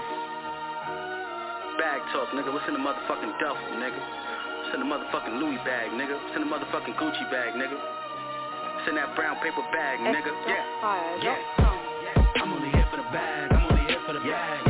Bag 1.79 2.01
talk, 2.11 2.29
nigga. 2.35 2.51
What's 2.51 2.67
in 2.67 2.73
the 2.75 2.83
motherfucking 2.83 3.39
duffel, 3.39 3.79
nigga? 3.79 3.95
What's 3.95 4.75
in 4.75 4.79
the 4.83 4.89
motherfucking 4.91 5.39
Louis 5.39 5.57
bag, 5.63 5.91
nigga? 5.91 6.19
What's 6.19 6.35
in 6.35 6.43
the 6.43 6.51
motherfucking 6.51 6.95
Gucci 6.99 7.31
bag, 7.31 7.55
nigga? 7.55 7.79
What's 7.79 8.89
in 8.89 8.95
that 8.95 9.15
brown 9.15 9.37
paper 9.39 9.63
bag, 9.71 9.99
nigga? 9.99 10.31
Yeah. 10.47 10.63
Yeah. 11.23 11.37
I'm 12.43 12.53
only 12.53 12.71
here 12.71 12.87
for 12.91 12.97
the 12.97 13.07
bag. 13.15 13.51
I'm 13.51 13.71
only 13.71 13.85
here 13.87 14.01
for 14.05 14.13
the 14.13 14.19
bag. 14.19 14.60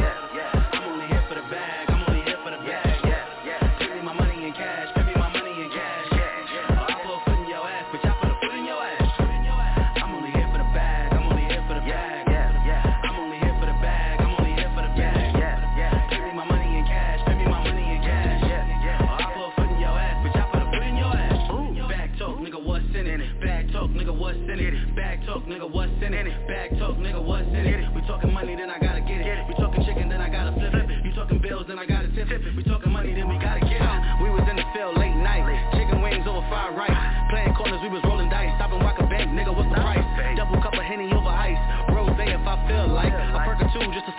Nigga, 25.51 25.67
what's 25.67 25.91
in 25.99 26.13
it? 26.15 26.31
Bag 26.47 26.79
talk, 26.79 26.95
nigga, 26.95 27.19
what's 27.19 27.47
in 27.51 27.67
it? 27.67 27.83
We 27.93 27.99
talking 28.07 28.31
money, 28.31 28.55
then 28.55 28.71
I 28.71 28.79
gotta 28.79 29.03
get 29.03 29.19
it. 29.19 29.43
We 29.47 29.53
talking 29.59 29.83
chicken, 29.83 30.07
then 30.07 30.21
I 30.21 30.31
gotta 30.31 30.55
flip 30.55 30.71
it. 30.71 31.03
You 31.03 31.11
talking 31.11 31.41
bills, 31.43 31.67
then 31.67 31.77
I 31.77 31.85
gotta 31.85 32.07
tip 32.15 32.31
it. 32.31 32.39
We 32.55 32.63
talking 32.63 32.91
money, 32.91 33.13
then 33.13 33.27
we 33.27 33.35
gotta 33.35 33.59
get 33.59 33.83
it. 33.83 33.99
We 34.23 34.31
was 34.31 34.47
in 34.47 34.55
the 34.55 34.63
field 34.71 34.95
late 34.95 35.15
night, 35.19 35.43
chicken 35.75 36.01
wings 36.01 36.23
over 36.23 36.39
fried 36.47 36.71
rice. 36.79 36.95
Playing 37.31 37.53
corners, 37.55 37.83
we 37.83 37.89
was 37.91 37.99
rolling 38.07 38.29
dice. 38.29 38.55
Stopping 38.55 38.79
rock 38.79 38.95
a 38.99 39.05
bank, 39.11 39.27
nigga, 39.35 39.51
what's 39.51 39.67
the 39.67 39.75
price? 39.75 40.05
Double 40.39 40.61
cup 40.63 40.73
of 40.73 40.87
henny 40.87 41.11
over 41.11 41.27
ice. 41.27 41.59
Rose 41.91 42.15
if 42.15 42.47
I 42.47 42.55
feel 42.67 42.87
like 42.87 43.11
a 43.11 43.43
perk 43.43 43.59
or 43.59 43.69
two 43.75 43.83
just 43.91 44.07
to 44.07 44.10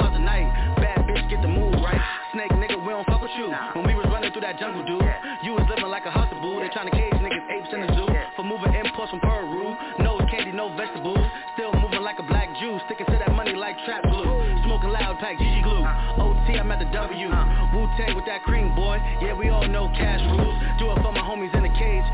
Pack, 15.33 15.41
GG 15.41 15.63
glue. 15.63 15.85
Uh, 15.85 16.23
OT, 16.23 16.59
I'm 16.59 16.71
at 16.71 16.79
the 16.79 16.85
W. 16.87 17.29
Uh. 17.29 17.69
Wu-Tang 17.73 18.17
with 18.17 18.27
that 18.27 18.43
cream, 18.43 18.75
boy. 18.75 18.99
Yeah, 19.21 19.33
we 19.33 19.49
all 19.49 19.67
know 19.67 19.89
cash 19.89 20.21
rules. 20.21 20.57
Do 20.79 20.91
it 20.91 21.03
for 21.03 21.13
my 21.13 21.21
homies 21.21 21.55
in 21.57 21.63
the 21.63 21.73
cage. 21.73 22.05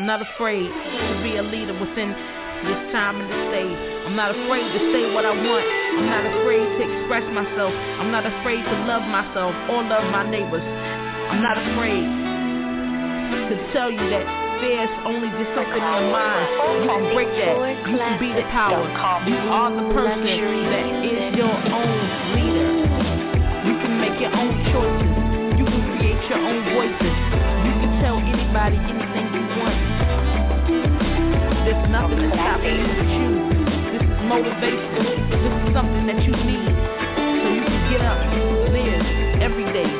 I'm 0.00 0.08
not 0.08 0.24
afraid 0.24 0.64
to 0.64 1.20
be 1.20 1.36
a 1.36 1.44
leader 1.44 1.76
within 1.76 2.16
this 2.64 2.80
time 2.88 3.20
and 3.20 3.28
this 3.28 3.42
stage. 3.52 3.76
I'm 4.08 4.16
not 4.16 4.32
afraid 4.32 4.64
to 4.64 4.80
say 4.96 5.12
what 5.12 5.28
I 5.28 5.32
want. 5.36 5.60
I'm 5.60 6.08
not 6.08 6.24
afraid 6.24 6.64
to 6.64 6.82
express 6.88 7.20
myself. 7.36 7.68
I'm 8.00 8.08
not 8.08 8.24
afraid 8.24 8.64
to 8.64 8.74
love 8.88 9.04
myself 9.04 9.52
or 9.68 9.84
love 9.84 10.08
my 10.08 10.24
neighbors. 10.24 10.64
I'm 10.64 11.44
not 11.44 11.60
afraid 11.60 12.08
to 13.52 13.54
tell 13.76 13.92
you 13.92 14.00
that 14.08 14.24
fear's 14.64 14.88
only 15.04 15.28
just 15.36 15.52
something 15.52 15.84
in 15.84 15.92
your 15.92 16.08
mind. 16.16 16.48
You 16.48 16.88
can 16.88 17.04
break 17.12 17.28
that. 17.36 17.60
You 17.84 18.00
can 18.00 18.16
be 18.16 18.32
the 18.32 18.48
power. 18.56 18.80
You 19.28 19.36
are 19.52 19.68
the 19.68 19.84
person 19.92 20.24
that 20.24 20.88
is 21.04 21.36
your 21.36 21.56
own 21.76 21.92
leader. 22.40 22.72
You 23.68 23.74
can 23.84 24.00
make 24.00 24.16
your 24.16 24.32
own 24.32 24.64
choices. 24.72 25.12
You 25.60 25.68
can 25.68 25.82
create 26.00 26.24
your 26.24 26.40
own 26.40 26.64
voices. 26.72 27.14
You 27.68 27.72
can 27.84 28.00
tell 28.00 28.16
anybody 28.16 28.80
nothing 31.90 32.22
to 32.22 32.30
stop 32.30 32.62
you. 32.62 32.78
This 33.90 33.98
is 33.98 34.22
motivation. 34.30 35.26
This 35.26 35.42
is 35.42 35.74
something 35.74 36.06
that 36.06 36.22
you 36.22 36.30
need. 36.30 36.70
So 36.70 37.46
you 37.50 37.62
can 37.66 37.80
get 37.90 38.02
up, 38.06 38.18
live 38.70 39.42
every 39.42 39.66
day. 39.74 39.90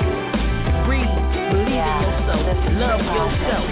Breathe, 0.86 1.10
believe 1.50 1.66
in 1.66 1.98
yourself, 2.06 2.46
love 2.78 3.02
yourself. 3.02 3.66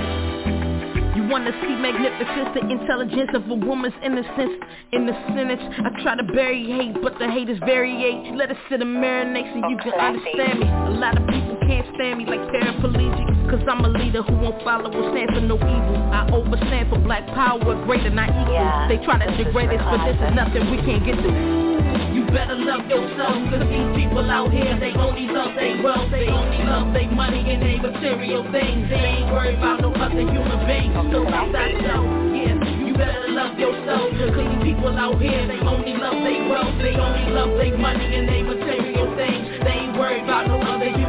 You 1.15 1.27
wanna 1.31 1.53
see 1.63 1.75
magnificence, 1.79 2.51
the 2.55 2.67
intelligence 2.67 3.31
of 3.35 3.49
a 3.51 3.55
woman's 3.55 3.95
innocence 4.05 4.55
In 4.93 5.05
the 5.05 5.13
sentence, 5.35 5.61
I 5.79 6.03
try 6.03 6.17
to 6.17 6.23
bury 6.23 6.65
hate, 6.65 7.03
but 7.03 7.19
the 7.19 7.29
hate 7.29 7.49
is 7.49 7.59
variate 7.61 8.37
Let 8.37 8.51
it 8.51 8.57
sit 8.71 8.81
and 8.81 8.97
marinate 8.97 9.53
so 9.53 9.69
you 9.69 9.77
can 9.79 9.93
understand 9.95 10.61
me 10.61 10.67
A 10.67 10.91
lot 10.91 11.19
of 11.19 11.27
people 11.27 11.59
can't 11.67 11.87
stand 11.97 12.19
me 12.19 12.25
like 12.25 12.41
paraplegics 12.51 13.38
Cause 13.49 13.65
I'm 13.67 13.85
a 13.85 13.89
leader 13.89 14.23
who 14.23 14.37
won't 14.37 14.63
follow 14.63 14.93
or 14.93 15.11
stand 15.11 15.31
for 15.33 15.41
no 15.41 15.57
evil. 15.57 15.97
I 16.13 16.29
overstand 16.31 16.91
for 16.91 16.99
black 16.99 17.27
power, 17.29 17.65
greater, 17.85 18.11
not 18.11 18.29
equal. 18.29 18.89
They 18.89 19.03
try 19.05 19.25
to 19.25 19.37
degrade 19.43 19.71
us, 19.73 19.81
but 19.81 20.05
this 20.05 20.21
is 20.21 20.35
nothing 20.37 20.71
we 20.71 20.77
can't 20.85 21.05
get 21.05 21.17
through 21.17 21.79
you 22.13 22.27
better 22.35 22.57
love 22.57 22.85
yourself, 22.91 23.39
cause 23.49 23.65
these 23.71 23.91
people 23.97 24.27
out 24.31 24.53
here, 24.53 24.77
they 24.79 24.93
only 24.99 25.31
love 25.31 25.55
they 25.57 25.81
wealth, 25.81 26.11
they 26.11 26.27
only 26.29 26.61
love 26.65 26.93
they 26.93 27.07
money 27.07 27.41
and 27.47 27.63
they 27.63 27.79
material 27.79 28.43
things. 28.53 28.91
They 28.91 29.23
ain't 29.23 29.33
worried 29.33 29.57
about 29.57 29.81
no 29.81 29.95
other 29.95 30.27
human 30.27 30.61
being. 30.67 30.93
So 30.93 31.25
love 31.25 31.53
thyself, 31.55 32.05
yeah, 32.35 32.59
you 32.85 32.93
better 32.93 33.33
love 33.33 33.59
yourself, 33.59 34.13
cause 34.19 34.35
these 34.35 34.59
people 34.61 34.93
out 34.99 35.21
here, 35.23 35.47
they 35.47 35.61
only 35.65 35.95
love 35.95 36.19
they 36.21 36.39
wealth, 36.51 36.77
they 36.83 36.95
only 36.99 37.33
love 37.33 37.57
they 37.57 37.71
money 37.73 38.05
and 38.05 38.29
they 38.29 38.43
material 38.43 39.15
things. 39.17 39.65
They 39.65 39.89
ain't 39.89 39.97
worried 39.97 40.25
about 40.25 40.49
no 40.49 40.61
other 40.61 40.91
human 40.91 41.08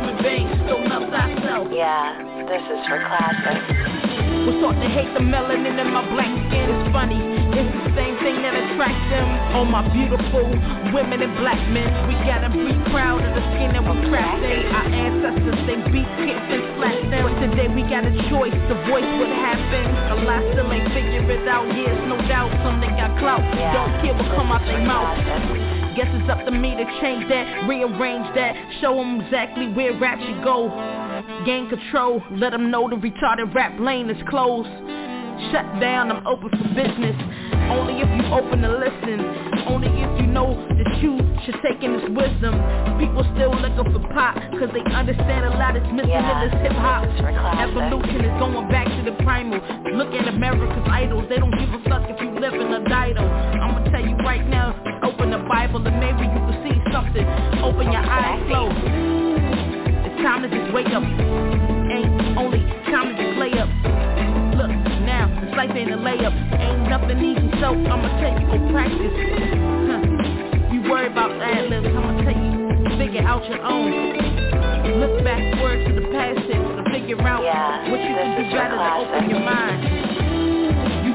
beings. 1.00 1.40
So 1.44 1.64
love. 1.64 1.72
Yeah, 1.72 2.18
this 2.48 2.64
is 2.64 2.82
for 2.88 3.00
classic. 3.08 3.62
Was 4.46 4.56
taught 4.64 4.78
to 4.80 4.90
hate 4.90 5.12
the 5.14 5.24
melanin 5.24 5.80
in 5.80 5.90
my 5.92 6.04
black 6.12 6.32
skin. 6.48 6.66
It's 6.70 6.90
funny, 6.96 7.20
it's 7.54 7.72
the 7.76 7.92
same 7.98 8.16
thing 8.24 8.40
that 8.42 8.56
attracts 8.56 9.08
them. 9.12 9.28
All 9.56 9.66
my 9.66 9.84
beautiful 9.92 10.48
women 10.96 11.22
and 11.22 11.34
black 11.38 11.60
men, 11.70 11.88
we 12.08 12.16
gotta 12.24 12.50
be 12.50 12.72
proud 12.90 13.20
of 13.20 13.32
the 13.36 13.44
skin 13.56 13.76
that 13.76 13.84
we're 13.84 14.00
crafted. 14.08 14.64
Our 14.72 14.88
ancestors, 14.88 15.60
they 15.68 15.78
beat 15.92 16.10
kids 16.24 16.46
and 16.50 16.64
slapped 16.78 17.10
them. 17.12 17.24
But 17.28 17.36
today 17.42 17.68
we 17.68 17.84
got 17.88 18.08
a 18.08 18.14
choice 18.32 18.56
to 18.56 18.76
voice 18.88 19.08
what 19.20 19.32
happened. 19.44 19.92
A 20.14 20.18
lot 20.24 20.42
still 20.56 20.72
ain't 20.72 20.88
figure 20.96 21.26
it 21.26 21.48
out. 21.48 21.68
Yes, 21.76 21.96
no 22.08 22.18
doubt, 22.28 22.52
some 22.64 22.80
they 22.80 22.92
got 22.96 23.18
clout. 23.20 23.44
Don't 23.44 23.94
care 24.02 24.16
what 24.16 24.30
come 24.36 24.52
out 24.52 24.64
their 24.66 24.84
mouth. 24.84 25.79
Guess 26.00 26.16
it's 26.16 26.32
up 26.32 26.46
to 26.46 26.52
me 26.52 26.72
to 26.80 26.86
change 27.04 27.28
that, 27.28 27.68
rearrange 27.68 28.24
that, 28.32 28.56
show 28.80 28.96
them 28.96 29.20
exactly 29.20 29.68
where 29.76 29.92
rap 30.00 30.16
should 30.24 30.42
go. 30.48 30.72
Gain 31.44 31.68
control, 31.68 32.24
let 32.40 32.52
them 32.56 32.72
know 32.72 32.88
the 32.88 32.96
retarded 32.96 33.54
rap 33.54 33.78
lane 33.82 34.10
is 34.10 34.16
closed. 34.30 34.72
Shut 35.52 35.68
down, 35.84 36.08
I'm 36.08 36.26
open 36.26 36.56
for 36.56 36.72
business. 36.72 37.20
Only 37.68 38.00
if 38.00 38.08
you 38.16 38.32
open 38.32 38.64
to 38.64 38.80
listen. 38.80 39.20
Only 39.68 39.92
if 39.92 40.24
you 40.24 40.28
know 40.32 40.56
that 40.72 40.88
you 41.04 41.20
should 41.44 41.60
take 41.68 41.84
in 41.84 41.92
this 41.92 42.08
wisdom. 42.16 42.56
People 42.96 43.28
still 43.36 43.52
looking 43.60 43.92
for 43.92 44.00
pop, 44.16 44.40
cause 44.56 44.72
they 44.72 44.88
understand 44.96 45.52
a 45.52 45.60
lot 45.60 45.76
is 45.76 45.84
missing 45.92 46.16
in 46.16 46.38
this 46.48 46.56
hip 46.64 46.80
hop. 46.80 47.04
Evolution 47.60 48.24
is 48.24 48.32
going 48.40 48.72
back 48.72 48.88
to 48.88 49.04
the 49.04 49.20
primal. 49.28 49.60
Look 50.00 50.16
at 50.16 50.32
America's 50.32 50.88
idols, 50.88 51.28
they 51.28 51.44
don't 51.44 51.52
give 51.60 51.68
a 51.76 51.84
fuck 51.92 52.08
if 52.08 52.16
you 52.24 52.40
live 52.40 52.56
in 52.56 52.72
a 52.72 52.88
dido. 52.88 53.28
I'ma 53.28 53.84
tell 53.92 54.00
you 54.00 54.16
right 54.24 54.48
now, 54.48 54.72
Bible 55.50 55.82
you 55.82 56.54
see 56.62 56.78
something. 56.94 57.26
Open 57.66 57.90
your 57.90 58.06
eyes, 58.06 58.38
close. 58.46 58.70
It's 60.06 60.22
time 60.22 60.46
to 60.46 60.48
just 60.48 60.72
wake 60.72 60.94
up. 60.94 61.02
Ain't 61.02 62.38
only 62.38 62.62
time 62.86 63.10
to 63.10 63.18
just 63.18 63.34
lay 63.42 63.58
up. 63.58 63.66
Look, 64.62 64.70
now, 65.10 65.26
this 65.42 65.50
life 65.58 65.74
ain't 65.74 65.90
a 65.90 65.98
layup. 65.98 66.38
Ain't 66.54 66.88
nothing 66.88 67.18
easy, 67.18 67.50
so 67.58 67.74
I'ma 67.74 68.14
tell 68.22 68.38
you, 68.38 68.46
go 68.46 68.58
practice. 68.70 69.16
Huh. 69.90 70.70
You 70.70 70.86
worry 70.86 71.08
about 71.08 71.32
ad-libs, 71.42 71.98
I'ma 71.98 72.22
tell 72.22 72.38
you, 72.38 72.98
figure 73.02 73.26
out 73.26 73.42
your 73.50 73.66
own. 73.66 73.90
Look 75.02 75.24
backwards 75.24 75.88
to 75.90 75.94
the 75.98 76.08
past 76.14 76.46
and 76.46 76.86
figure 76.94 77.20
out 77.26 77.42
yeah, 77.42 77.90
what 77.90 78.00
you 78.00 78.14
can 78.14 78.38
do 78.38 78.52
better 78.54 78.78
to 78.78 78.94
open 79.02 79.30
your 79.32 79.40
mind 79.40 80.09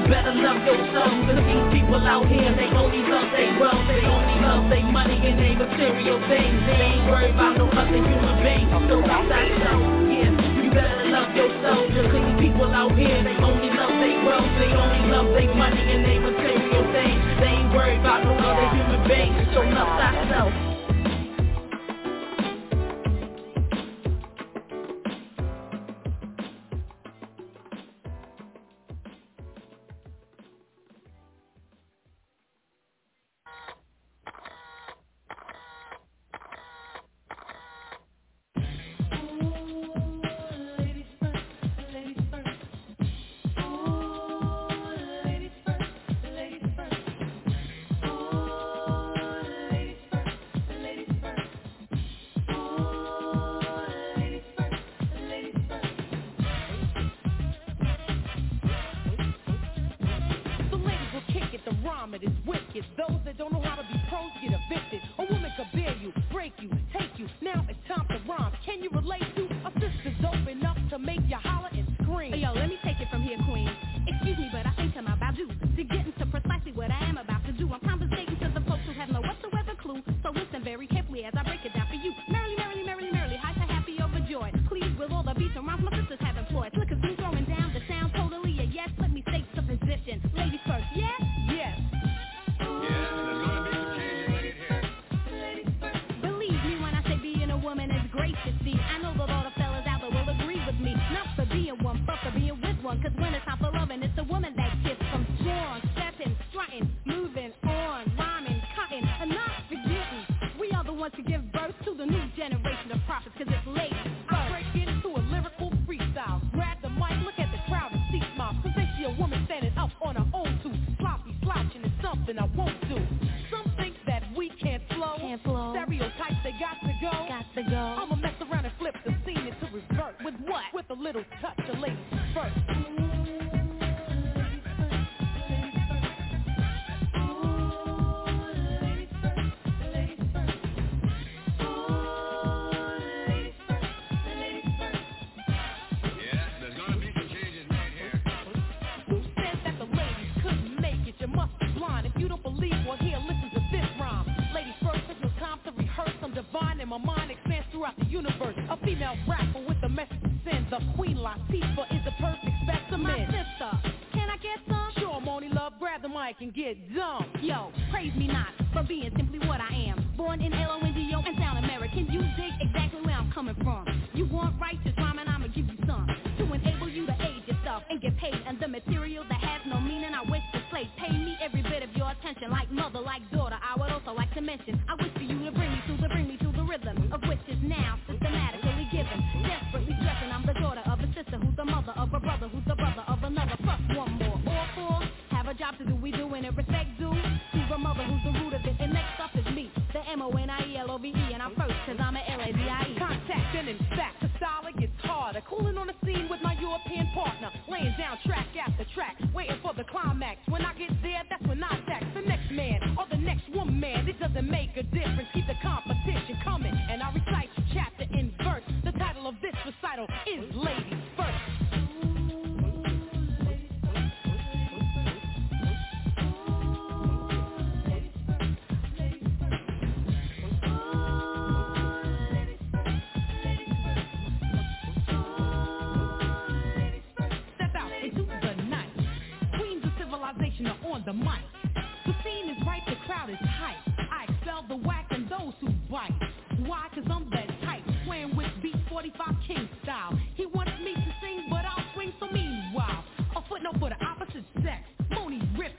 better 0.09 0.33
love 0.33 0.61
yourself. 0.65 1.11
Cause 1.25 1.41
these 1.41 1.67
people 1.73 2.01
out 2.01 2.25
here, 2.29 2.51
they 2.53 2.69
only 2.73 3.01
love 3.05 3.29
they 3.33 3.49
wealth. 3.57 3.81
They 3.89 4.03
only 4.05 4.37
love 4.41 4.69
they 4.69 4.83
money 4.83 5.17
and 5.17 5.37
they 5.39 5.53
material 5.57 6.19
things. 6.29 6.57
They 6.65 6.77
ain't 6.77 7.05
worried 7.09 7.33
about 7.33 7.57
no 7.57 7.67
other 7.69 7.99
human 7.99 8.35
being. 8.41 8.67
So 8.89 9.01
stop 9.01 9.23
that 9.29 9.47
stuff, 9.61 9.79
yeah. 10.09 10.61
You 10.61 10.69
better 10.71 11.09
love 11.09 11.29
yourself. 11.33 11.81
Cause 11.89 12.09
these 12.13 12.35
people 12.37 12.69
out 12.69 12.93
here, 12.93 13.19
they 13.23 13.37
only 13.41 13.69
love 13.73 13.93
they 13.97 14.15
wealth. 14.21 14.51
They 14.61 14.71
only 14.73 15.01
love 15.09 15.27
they 15.33 15.47
money 15.49 15.81
and 15.81 16.05
they 16.05 16.17
material 16.21 16.83
things. 16.93 17.21
They 17.41 17.51
ain't 17.65 17.71
worried 17.73 17.99
about 17.99 18.25
no 18.25 18.33
other 18.37 18.67
human 18.73 19.01
being. 19.09 19.33
So 19.53 19.61
love 19.65 19.89
thyself. 19.97 20.74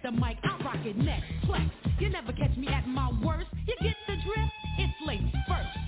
the 0.07 0.13
mic, 0.13 0.37
I 0.45 0.57
rock 0.63 0.87
it 0.87 0.97
next, 0.97 1.27
flex. 1.47 1.65
You 1.99 2.09
never 2.11 2.33
catch 2.33 2.57
me 2.57 2.69
at 2.69 2.87
my 2.87 3.11
worst, 3.25 3.49
you 3.67 3.75
get 3.83 3.97
the 4.07 4.15
drift? 4.15 4.53
It's 4.79 4.95
late 5.05 5.21
first. 5.49 5.86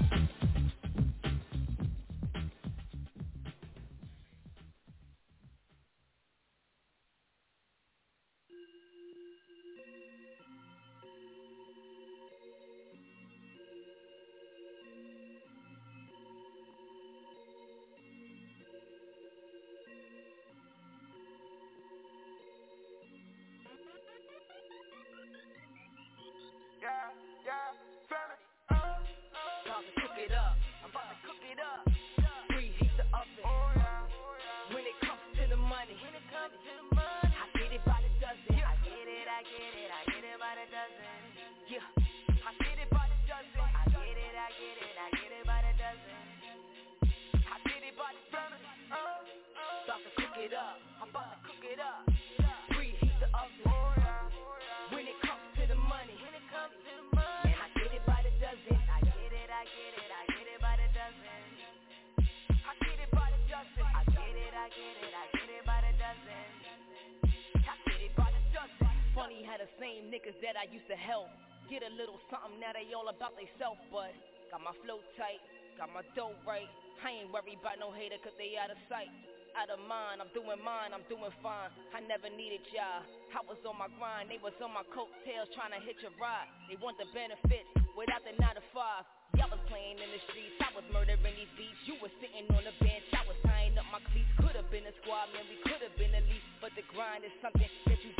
Get 71.78 71.86
a 71.86 71.94
little 71.94 72.18
something 72.26 72.58
now 72.58 72.74
they 72.74 72.90
all 72.90 73.06
about 73.06 73.38
they 73.38 73.46
self, 73.54 73.78
but 73.94 74.10
got 74.50 74.58
my 74.58 74.74
flow 74.82 74.98
tight, 75.14 75.38
got 75.78 75.86
my 75.94 76.02
dough 76.18 76.34
right. 76.42 76.66
I 76.98 77.22
ain't 77.22 77.30
worried 77.30 77.62
about 77.62 77.78
no 77.78 77.94
hater 77.94 78.18
cause 78.18 78.34
they 78.34 78.58
out 78.58 78.74
of 78.74 78.78
sight. 78.90 79.06
Out 79.54 79.70
of 79.70 79.78
mind, 79.86 80.18
I'm 80.18 80.30
doing 80.34 80.58
mine, 80.58 80.90
I'm 80.90 81.06
doing 81.06 81.30
fine. 81.38 81.70
I 81.94 82.02
never 82.02 82.26
needed 82.34 82.66
y'all. 82.74 83.06
I 83.30 83.46
was 83.46 83.62
on 83.62 83.78
my 83.78 83.86
grind, 83.94 84.26
they 84.26 84.42
was 84.42 84.58
on 84.58 84.74
my 84.74 84.82
coattails 84.90 85.46
trying 85.54 85.70
to 85.70 85.78
hit 85.78 86.02
your 86.02 86.10
ride. 86.18 86.50
They 86.66 86.74
want 86.82 86.98
the 86.98 87.06
benefits 87.14 87.70
without 87.94 88.26
the 88.26 88.34
9 88.34 88.42
to 88.42 88.64
5. 88.74 89.38
Y'all 89.38 89.54
was 89.54 89.62
playing 89.70 90.02
in 90.02 90.10
the 90.10 90.18
streets, 90.26 90.58
I 90.58 90.74
was 90.74 90.82
murdering 90.90 91.22
these 91.22 91.52
beats. 91.54 91.78
You 91.86 91.94
was 92.02 92.10
sitting 92.18 92.50
on 92.58 92.66
the 92.66 92.74
bench, 92.82 93.06
I 93.14 93.22
was 93.22 93.38
tying 93.46 93.78
up 93.78 93.86
my 93.94 94.02
cleats. 94.10 94.34
Could've 94.42 94.66
been 94.74 94.82
a 94.90 94.94
squad, 95.06 95.30
man, 95.30 95.46
we 95.46 95.62
could've 95.62 95.94
been 95.94 96.10
elite. 96.10 96.46
But 96.58 96.74
the 96.74 96.82
grind 96.90 97.22
is 97.22 97.34
something 97.38 97.70
that 97.86 98.00
you 98.02 98.10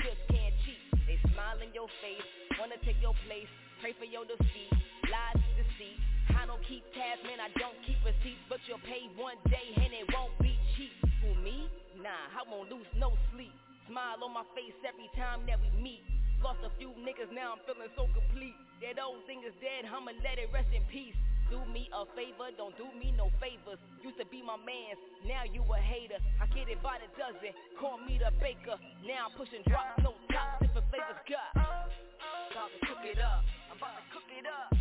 cheat. 1.19 1.33
Smile 1.35 1.61
in 1.63 1.75
your 1.75 1.89
face, 2.03 2.29
wanna 2.59 2.79
take 2.85 3.01
your 3.03 3.15
place. 3.27 3.49
Pray 3.81 3.95
for 3.95 4.07
your 4.07 4.27
defeat, 4.27 4.71
lies, 5.07 5.39
deceit. 5.55 5.99
I 6.35 6.47
don't 6.47 6.63
keep 6.67 6.83
tabs, 6.95 7.23
man, 7.25 7.41
I 7.41 7.51
don't 7.59 7.79
keep 7.87 7.99
receipts. 8.05 8.43
But 8.51 8.59
you'll 8.67 8.83
pay 8.85 9.07
one 9.17 9.39
day 9.49 9.71
and 9.75 9.91
it 9.95 10.07
won't 10.13 10.35
be 10.43 10.59
cheap. 10.77 10.93
Who 11.23 11.35
me? 11.43 11.71
Nah, 11.99 12.35
I 12.35 12.43
won't 12.47 12.71
lose 12.71 12.87
no 12.95 13.15
sleep. 13.35 13.55
Smile 13.89 14.21
on 14.23 14.35
my 14.35 14.45
face 14.55 14.77
every 14.85 15.09
time 15.17 15.47
that 15.49 15.59
we 15.59 15.71
meet. 15.81 16.05
Lost 16.45 16.63
a 16.63 16.71
few 16.79 16.95
niggas, 17.03 17.33
now 17.35 17.59
I'm 17.59 17.63
feeling 17.67 17.91
so 17.99 18.07
complete. 18.15 18.55
That 18.85 19.03
old 19.03 19.27
thing 19.27 19.43
is 19.43 19.55
dead, 19.59 19.91
I'ma 19.91 20.15
let 20.23 20.39
it 20.39 20.53
rest 20.55 20.71
in 20.71 20.85
peace. 20.87 21.17
Do 21.51 21.59
me 21.73 21.89
a 21.91 22.05
favor, 22.13 22.53
don't 22.55 22.77
do 22.77 22.87
me 22.95 23.11
no 23.17 23.33
favors. 23.41 23.81
Used 24.05 24.21
to 24.21 24.27
be 24.29 24.45
my 24.45 24.61
mans, 24.63 25.01
now 25.27 25.43
you 25.49 25.65
a 25.65 25.81
hater. 25.81 26.21
I 26.39 26.47
get 26.53 26.69
it 26.69 26.79
by 26.85 27.01
the 27.03 27.09
dozen, 27.17 27.57
call 27.81 27.99
me 27.99 28.21
the 28.21 28.31
baker. 28.39 28.77
Now 29.03 29.33
I'm 29.33 29.35
pushing 29.35 29.65
drops, 29.67 29.99
no 30.05 30.15
different 30.29 30.68
flavors 30.91 31.21
got. 31.29 31.53
About 31.57 32.73
to 32.73 32.81
cook 32.89 33.05
it 33.05 33.21
up, 33.21 33.45
I'm 33.71 33.77
about 33.77 33.95
to 34.01 34.05
cook 34.13 34.29
it 34.33 34.47
up. 34.49 34.73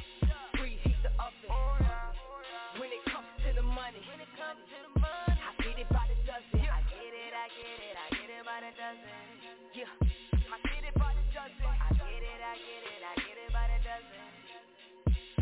Preheat 0.55 0.97
the 1.03 1.11
oven. 1.19 1.51
When 2.79 2.89
it 2.91 3.03
comes 3.11 3.27
to 3.43 3.49
the 3.53 3.65
money, 3.65 3.99
I 3.99 5.51
get 5.59 5.77
it 5.77 5.89
by 5.91 6.07
the 6.07 6.15
dozen. 6.23 6.63
I 6.63 6.79
get 6.87 7.11
it, 7.11 7.33
I 7.35 7.47
get 7.51 7.79
it, 7.83 7.95
I 7.99 8.07
get 8.15 8.29
it 8.31 8.43
by 8.47 8.57
the 8.63 8.71
dozen. 8.77 9.11
Yeah, 9.75 9.91
I 10.47 10.57
get 10.63 10.83
it 10.87 10.95
by 10.95 11.11
the 11.11 11.25
dozen. 11.35 11.67
I 11.67 11.91
get 11.91 12.23
it, 12.23 12.39
I 12.39 12.55
get 12.55 12.83
it, 12.87 13.01
I 13.03 13.13
get 13.19 13.37
it 13.37 13.51
by 13.51 13.65
the 13.67 13.79
dozen. 13.83 14.23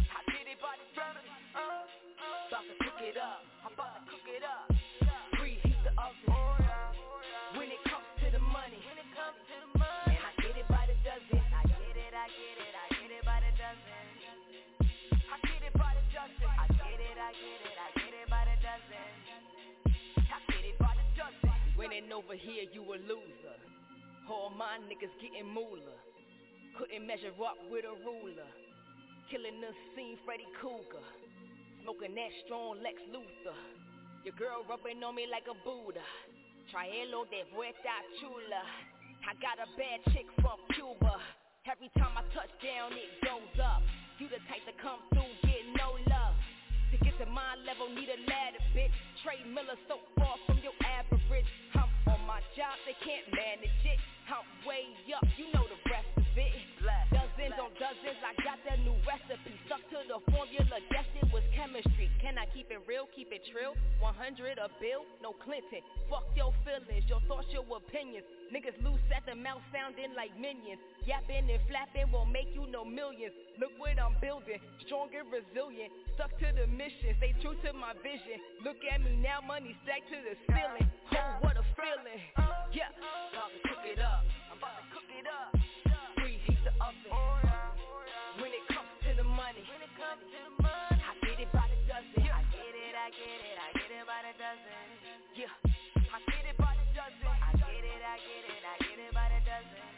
I 0.09 0.20
get 0.34 0.47
it 0.49 0.57
by 0.57 0.74
the 0.82 0.88
dozen. 0.97 1.30
About 1.53 2.66
to 2.66 2.76
cook 2.82 2.99
it 3.05 3.18
up, 3.22 3.45
I'm 3.66 3.74
about 3.74 4.01
to 4.01 4.01
cook 4.09 4.26
it 4.26 4.43
up. 4.43 4.66
Preheat 5.38 5.78
the 5.86 5.93
oven. 5.93 6.64
Over 22.36 22.51
here, 22.51 22.67
you 22.67 22.83
a 22.83 22.99
loser. 23.07 23.59
All 24.27 24.51
my 24.51 24.75
niggas 24.91 25.15
getting 25.23 25.47
moolah. 25.55 25.95
Couldn't 26.75 27.07
measure 27.07 27.31
up 27.39 27.55
with 27.71 27.88
a 27.88 27.95
ruler. 28.03 28.51
Killing 29.31 29.63
the 29.63 29.71
scene, 29.95 30.19
Freddy 30.27 30.43
Krueger. 30.59 30.99
Smoking 31.79 32.11
that 32.11 32.31
strong 32.43 32.83
Lex 32.83 32.99
Luthor. 33.07 33.55
Your 34.27 34.36
girl 34.36 34.67
rubbing 34.67 34.99
on 34.99 35.15
me 35.15 35.31
like 35.31 35.47
a 35.47 35.55
Buddha. 35.63 36.03
Traelo 36.75 37.23
de 37.31 37.47
vuelta 37.55 38.03
chula. 38.19 38.67
I 39.23 39.31
got 39.39 39.55
a 39.63 39.71
bad 39.79 40.03
chick 40.11 40.27
from 40.43 40.59
Cuba. 40.75 41.15
Every 41.71 41.88
time 41.95 42.19
I 42.19 42.27
touch 42.36 42.51
down, 42.59 42.99
it 42.99 43.15
goes 43.23 43.55
up. 43.63 43.79
You 44.19 44.27
the 44.27 44.43
type 44.51 44.67
to 44.67 44.75
come 44.83 44.99
through, 45.15 45.31
get 45.47 45.63
no 45.79 45.95
love. 46.11 46.36
To 46.91 46.99
get 46.99 47.15
to 47.23 47.31
my 47.31 47.55
level, 47.63 47.88
need 47.95 48.11
a 48.11 48.19
ladder, 48.27 48.59
bitch. 48.75 48.91
Trey 49.23 49.39
Miller 49.47 49.79
so 49.88 50.03
far 50.19 50.36
from 50.43 50.59
your 50.59 50.75
average. 50.83 51.47
My 52.26 52.41
job, 52.57 52.73
they 52.86 52.97
can't 53.05 53.26
manage 53.30 53.82
it. 53.86 53.99
I'm 54.26 54.45
way 54.67 54.89
up, 55.13 55.26
you 55.38 55.45
know 55.53 55.63
the 55.69 55.78
rest 55.89 56.24
Dozens 56.36 57.55
on 57.55 57.71
dozens, 57.79 58.19
I 58.19 58.36
got 58.43 58.59
that 58.67 58.83
new 58.83 58.91
recipe. 59.07 59.55
Stuck 59.71 59.79
to 59.88 60.03
the 60.03 60.19
formula, 60.36 60.83
guess 60.91 61.07
it 61.15 61.31
was 61.31 61.47
chemistry. 61.55 62.11
Can 62.19 62.36
I 62.36 62.43
keep 62.51 62.67
it 62.67 62.83
real, 62.83 63.07
keep 63.15 63.31
it 63.31 63.39
trill? 63.55 63.71
100 64.03 64.59
a 64.59 64.67
bill, 64.83 65.07
no 65.24 65.32
Clinton. 65.39 65.79
Fuck 66.12 66.28
your 66.36 66.51
feelings, 66.67 67.07
your 67.07 67.24
thoughts, 67.32 67.47
your 67.55 67.63
opinions. 67.71 68.28
Niggas 68.51 68.75
loose 68.83 68.99
at 69.16 69.24
the 69.24 69.32
mouth 69.32 69.63
sounding 69.71 70.12
like 70.12 70.36
minions. 70.36 70.83
Yapping 71.07 71.47
and 71.47 71.63
flapping 71.71 72.12
won't 72.12 72.36
make 72.36 72.51
you 72.51 72.67
no 72.67 72.83
millions. 72.83 73.32
Look 73.55 73.71
what 73.79 73.95
I'm 73.95 74.20
building, 74.20 74.59
strong 74.83 75.07
and 75.16 75.32
resilient. 75.32 75.95
Stuck 76.20 76.36
to 76.43 76.51
the 76.51 76.67
mission, 76.67 77.16
stay 77.24 77.32
true 77.39 77.55
to 77.63 77.71
my 77.71 77.95
vision. 78.03 78.43
Look 78.59 78.83
at 78.83 78.99
me 78.99 79.16
now, 79.24 79.39
money 79.39 79.71
stacked 79.87 80.12
to 80.12 80.20
the 80.20 80.36
ceiling. 80.51 80.91
Oh, 81.16 81.47
what 81.47 81.55
a 81.55 81.63
feeling. 81.79 82.20
Yeah, 82.75 82.91
about 83.32 83.55
to 83.55 83.59
cook 83.71 83.87
it 83.87 84.03
up. 84.03 84.28
I'm 84.51 84.59
about 84.59 84.83
to 84.83 84.86
cook 84.91 85.07
it 85.16 85.24
up. 85.32 85.64
Money, 90.62 91.01
I 91.01 91.13
get 91.24 91.39
it 91.39 91.51
by 91.51 91.66
the 91.67 91.79
dozen. 91.87 92.24
I 92.24 92.42
get 92.51 92.75
it, 92.75 92.96
I 92.96 93.08
get 93.12 93.42
it, 93.43 93.58
I 93.59 93.70
get 93.75 93.92
it 93.92 94.05
by 94.08 94.20
the 94.24 94.33
dozen. 94.39 94.87
Yeah, 95.36 95.51
I 96.12 96.17
get 96.29 96.46
it 96.47 96.58
by 96.58 96.74
the 96.79 96.87
dozen. 96.96 97.28
I 97.28 97.51
get 97.59 97.83
it, 97.83 98.01
I 98.04 98.16
get 98.24 98.46
it, 98.47 98.63
I 98.63 98.75
get 98.79 99.00
it 99.00 99.12
by 99.12 99.28
the 99.33 99.39
dozen. 99.43 99.92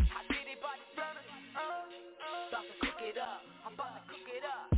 I 0.00 0.20
get 0.32 0.46
it 0.48 0.58
by 0.64 0.74
the 0.80 0.88
dozen. 0.96 1.26
Uh, 1.52 1.60
uh. 1.60 2.48
About 2.48 2.64
to 2.64 2.74
cook 2.80 3.00
it 3.04 3.18
up. 3.18 3.40
I'm 3.66 3.74
about 3.74 3.92
to 3.96 4.02
cook 4.08 4.28
it 4.28 4.44
up. 4.44 4.71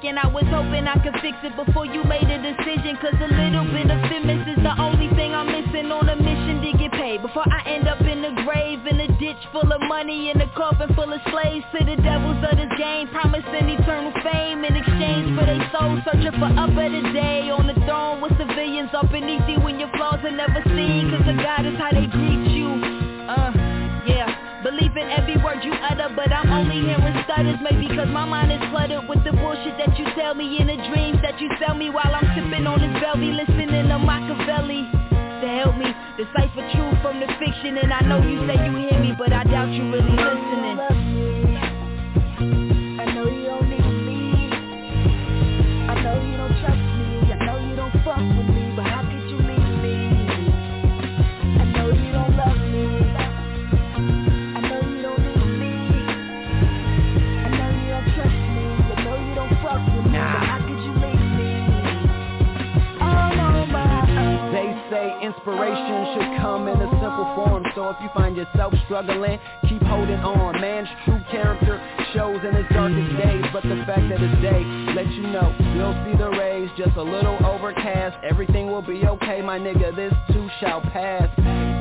and 0.08 0.18
I 0.18 0.26
was 0.26 0.48
hoping 0.48 0.88
I 0.88 0.96
could 1.04 1.12
fix 1.20 1.36
it 1.44 1.52
before 1.52 1.84
you 1.84 2.02
made 2.04 2.24
a 2.24 2.40
decision. 2.40 2.96
Cause 2.96 3.12
a 3.20 3.28
little 3.28 3.68
bit 3.68 3.92
of 3.92 4.00
feminist 4.08 4.56
is 4.56 4.60
the 4.64 4.72
only 4.80 5.12
thing 5.12 5.36
I'm 5.36 5.52
missing 5.52 5.92
on 5.92 6.08
a 6.08 6.16
mission 6.16 6.64
to 6.64 6.70
get 6.80 6.92
paid. 6.96 7.20
Before 7.20 7.44
I 7.44 7.60
end 7.68 7.86
up 7.86 8.00
in 8.00 8.24
the 8.24 8.32
grave, 8.42 8.80
in 8.88 8.96
a 9.04 9.08
ditch 9.20 9.42
full 9.52 9.68
of 9.68 9.80
money, 9.84 10.32
in 10.32 10.40
a 10.40 10.48
coffin 10.56 10.88
full 10.96 11.12
of 11.12 11.20
slaves. 11.28 11.64
To 11.76 11.84
the 11.84 12.00
devils 12.00 12.40
of 12.40 12.56
this 12.56 12.72
game, 12.80 13.12
promising 13.12 13.68
eternal 13.68 14.12
fame 14.24 14.64
in 14.64 14.74
exchange 14.80 15.36
for 15.36 15.44
their 15.44 15.60
soul. 15.76 16.00
Searching 16.08 16.34
for 16.40 16.50
a 16.50 16.66
better 16.72 17.04
day 17.12 17.52
on 17.52 17.68
the 17.68 17.76
throne 17.84 18.24
with 18.24 18.32
civilians 18.40 18.90
up 18.96 19.12
beneath 19.12 19.44
you 19.44 19.60
when 19.60 19.78
your 19.78 19.92
flaws 19.92 20.24
are 20.24 20.32
never 20.32 20.64
seen 20.72 21.12
Cause 21.12 21.24
the 21.28 21.36
God 21.36 21.68
is 21.68 21.77
honest, 27.48 27.62
maybe 27.62 27.88
cause 27.96 28.08
my 28.08 28.24
mind 28.24 28.52
is 28.52 28.60
cluttered 28.70 29.08
with 29.08 29.24
the 29.24 29.32
bullshit 29.32 29.76
that 29.78 29.98
you 29.98 30.04
tell 30.16 30.34
me 30.34 30.58
in 30.58 30.66
the 30.66 30.76
dreams 30.88 31.18
that 31.22 31.40
you 31.40 31.48
sell 31.58 31.74
me 31.74 31.90
while 31.90 32.12
I'm 32.14 32.26
sipping 32.34 32.66
on 32.66 32.80
this 32.80 32.92
Belvy, 33.02 33.32
listening 33.32 33.88
to 33.88 33.98
Machiavelli 33.98 34.84
to 35.40 35.48
help 35.48 35.76
me 35.76 35.88
decipher 36.16 36.64
truth 36.72 37.00
from 37.02 37.20
the 37.20 37.26
fiction. 37.38 37.78
And 37.78 37.92
I 37.92 38.00
know 38.00 38.20
you 38.20 38.46
say 38.46 38.56
you 38.64 38.76
hear 38.76 39.00
me, 39.00 39.12
but 39.16 39.32
I 39.32 39.44
doubt 39.44 39.70
you 39.72 39.84
really 39.90 40.10
listen. 40.10 40.57
So 67.78 67.90
if 67.90 67.96
you 68.02 68.10
find 68.12 68.34
yourself 68.34 68.74
struggling, 68.86 69.38
keep 69.68 69.80
holding 69.82 70.18
on. 70.18 70.60
Man's 70.60 70.88
true 71.04 71.22
character 71.30 71.78
shows 72.12 72.42
in 72.42 72.50
his 72.50 72.66
darkest 72.74 73.06
mm. 73.06 73.22
days, 73.22 73.44
but 73.54 73.62
the 73.62 73.78
fact 73.86 74.02
that 74.10 74.18
it's 74.18 74.42
day 74.42 74.66
lets 74.98 75.14
you 75.14 75.30
know 75.30 75.54
you'll 75.78 75.94
see 76.02 76.18
the 76.18 76.26
rays, 76.34 76.68
just 76.74 76.96
a 76.96 77.02
little 77.06 77.38
overcast. 77.46 78.18
Everything 78.26 78.66
will 78.66 78.82
be 78.82 79.06
okay, 79.06 79.42
my 79.42 79.60
nigga. 79.60 79.94
This 79.94 80.10
too 80.34 80.50
shall 80.58 80.80
pass. 80.90 81.30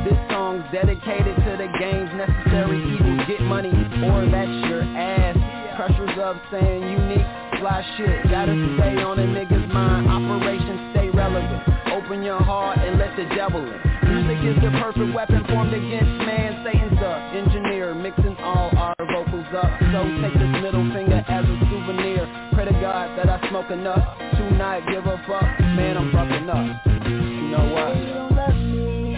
This 0.05 0.13
song's 0.29 0.61
dedicated 0.69 1.33
to 1.33 1.51
the 1.57 1.65
games 1.81 2.13
necessary. 2.13 2.77
Evil, 2.77 3.17
mm. 3.17 3.25
get 3.25 3.41
money, 3.41 3.73
or 4.05 4.29
that's 4.29 4.69
your 4.69 4.85
ass. 4.93 5.33
Pressures 5.81 6.13
up, 6.21 6.37
saying 6.53 6.93
unique 6.93 7.25
fly 7.57 7.81
shit. 7.97 8.29
Gotta 8.29 8.53
mm. 8.53 8.77
stay 8.77 9.01
on 9.01 9.17
a 9.17 9.25
nigga's 9.25 9.65
mind. 9.73 10.05
Operation 10.05 10.93
stay 10.93 11.09
relevant. 11.09 11.65
Open 11.89 12.21
your 12.21 12.37
heart 12.37 12.77
and 12.77 12.99
let 12.99 13.17
the 13.17 13.25
devil 13.33 13.65
in 13.65 13.96
music 14.27 14.57
is 14.57 14.61
the 14.61 14.71
perfect 14.79 15.13
weapon 15.13 15.43
formed 15.47 15.73
against 15.73 16.25
man. 16.25 16.63
Satan's 16.63 16.99
the 16.99 17.13
engineer, 17.37 17.95
mixing 17.95 18.35
all 18.37 18.69
our 18.75 18.95
vocals 18.99 19.45
up. 19.55 19.71
So 19.79 20.03
take 20.21 20.33
this 20.33 20.61
middle 20.61 20.83
finger 20.91 21.23
as 21.27 21.45
a 21.45 21.57
souvenir. 21.69 22.27
Pray 22.53 22.65
to 22.65 22.73
God 22.81 23.17
that 23.17 23.29
I 23.29 23.39
smoke 23.49 23.71
enough 23.71 24.17
to 24.17 24.51
not 24.57 24.85
give 24.89 25.05
a 25.05 25.17
fuck. 25.27 25.59
Man, 25.59 25.97
I'm 25.97 26.11
fucking 26.11 26.49
up. 26.49 26.85
You 27.07 27.51
know 27.51 27.71
what? 27.71 27.95
You 27.95 28.13
don't 28.13 28.35
love 28.35 28.55
me. 28.55 29.15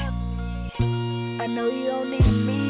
I 1.41 1.47
know 1.47 1.67
you 1.69 1.85
don't 1.87 2.11
need 2.11 2.31
me. 2.45 2.61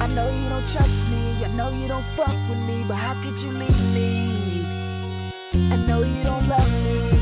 I 0.00 0.06
know 0.06 0.30
you 0.30 0.48
don't 0.48 0.72
trust 0.72 0.88
me. 0.88 1.44
I 1.44 1.48
know 1.52 1.68
you 1.70 1.88
don't 1.88 2.06
fuck 2.16 2.28
with 2.48 2.58
me, 2.58 2.84
but 2.88 2.96
how 2.96 3.14
could 3.22 3.36
you 3.36 3.52
leave 3.52 3.84
me? 3.92 4.64
I 5.72 5.76
know 5.76 6.02
you 6.02 6.22
don't 6.22 6.48
love 6.48 6.68
me. 6.68 7.19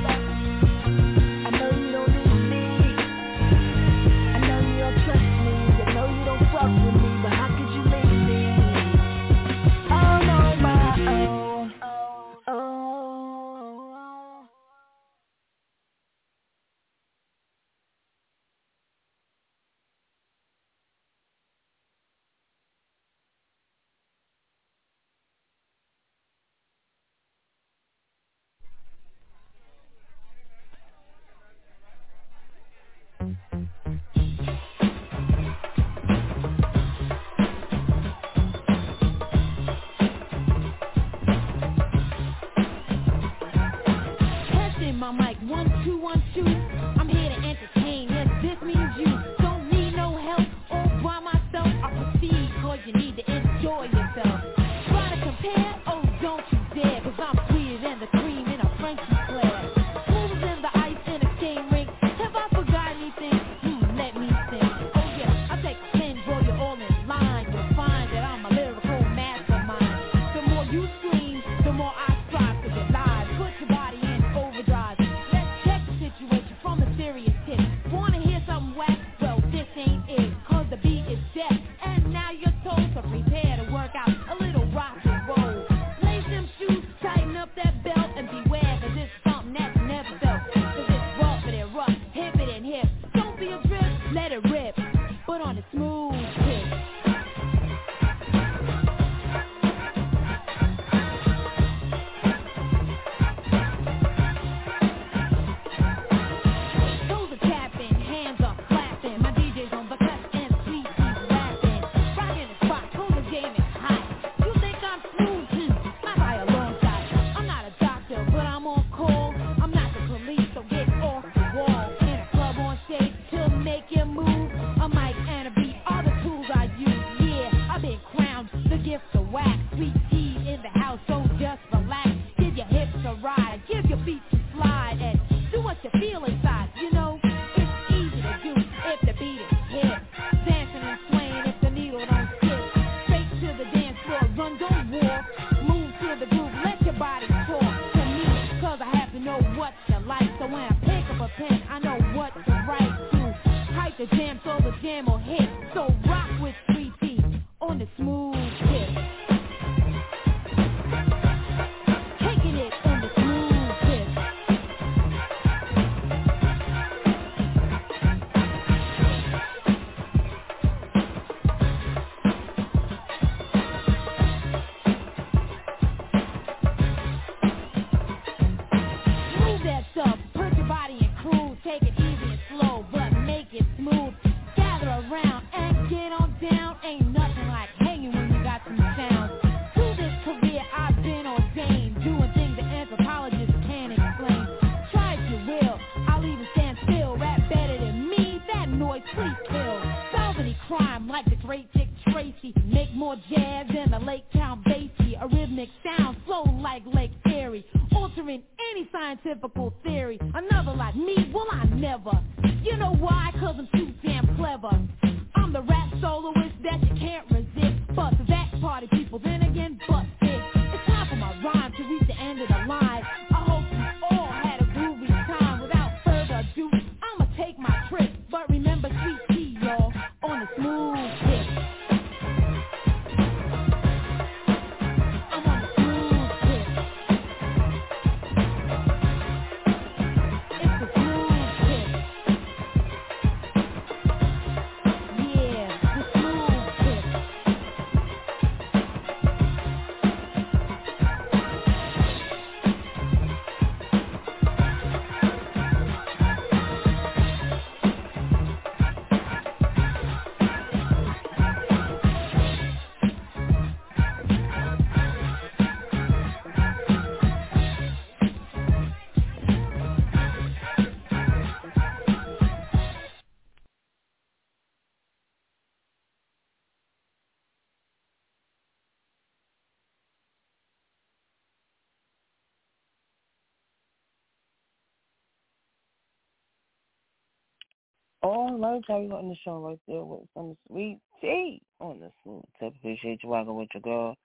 Oh, 288.23 288.31
All 288.31 288.59
right, 288.59 288.83
how 288.89 289.01
you 289.01 289.13
on 289.13 289.29
the 289.29 289.37
show 289.45 289.59
right 289.61 289.79
there 289.87 290.03
with 290.03 290.23
some 290.35 290.57
sweet 290.67 290.99
tea 291.21 291.63
on 291.81 292.01
the 292.01 292.11
smooth 292.23 292.43
tip. 292.59 292.75
Appreciate 292.77 293.21
you 293.23 293.29
walking 293.29 293.55
with 293.55 293.69
your 293.73 293.81
girl. 293.83 294.17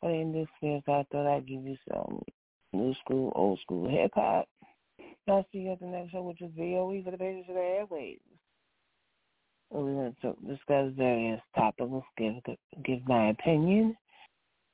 But 0.00 0.12
in 0.12 0.32
this 0.32 0.48
case, 0.60 0.82
I 0.88 1.04
thought 1.12 1.36
I'd 1.36 1.46
give 1.46 1.62
you 1.62 1.76
some 1.92 2.22
new 2.72 2.94
school, 3.04 3.32
old 3.36 3.60
school 3.60 3.88
hip 3.88 4.12
hop. 4.14 4.48
I'll 5.28 5.46
see 5.52 5.58
you 5.58 5.72
at 5.72 5.80
the 5.80 5.86
next 5.86 6.12
show, 6.12 6.22
which 6.22 6.40
is 6.40 6.50
VOE 6.56 7.02
for 7.04 7.10
the 7.10 7.18
pages 7.18 7.44
of 7.48 7.54
the 7.54 7.60
airwaves. 7.60 8.20
We're 9.70 9.92
going 9.92 10.16
to 10.22 10.34
discuss 10.46 10.92
various 10.96 11.40
topics, 11.54 11.90
give 12.18 12.34
give 12.84 13.06
my 13.06 13.30
opinion. 13.30 13.96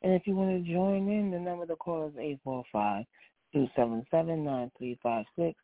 And 0.02 0.12
if 0.12 0.22
you 0.26 0.34
want 0.34 0.64
to 0.64 0.72
join 0.72 1.08
in, 1.08 1.30
the 1.30 1.38
number 1.38 1.66
to 1.66 1.76
call 1.76 2.08
is 2.08 2.14
eight 2.18 2.40
four 2.42 2.64
five 2.72 3.04
two 3.52 3.66
seven 3.76 4.04
seven 4.10 4.44
nine 4.44 4.70
three 4.78 4.98
five 5.02 5.24
six. 5.36 5.54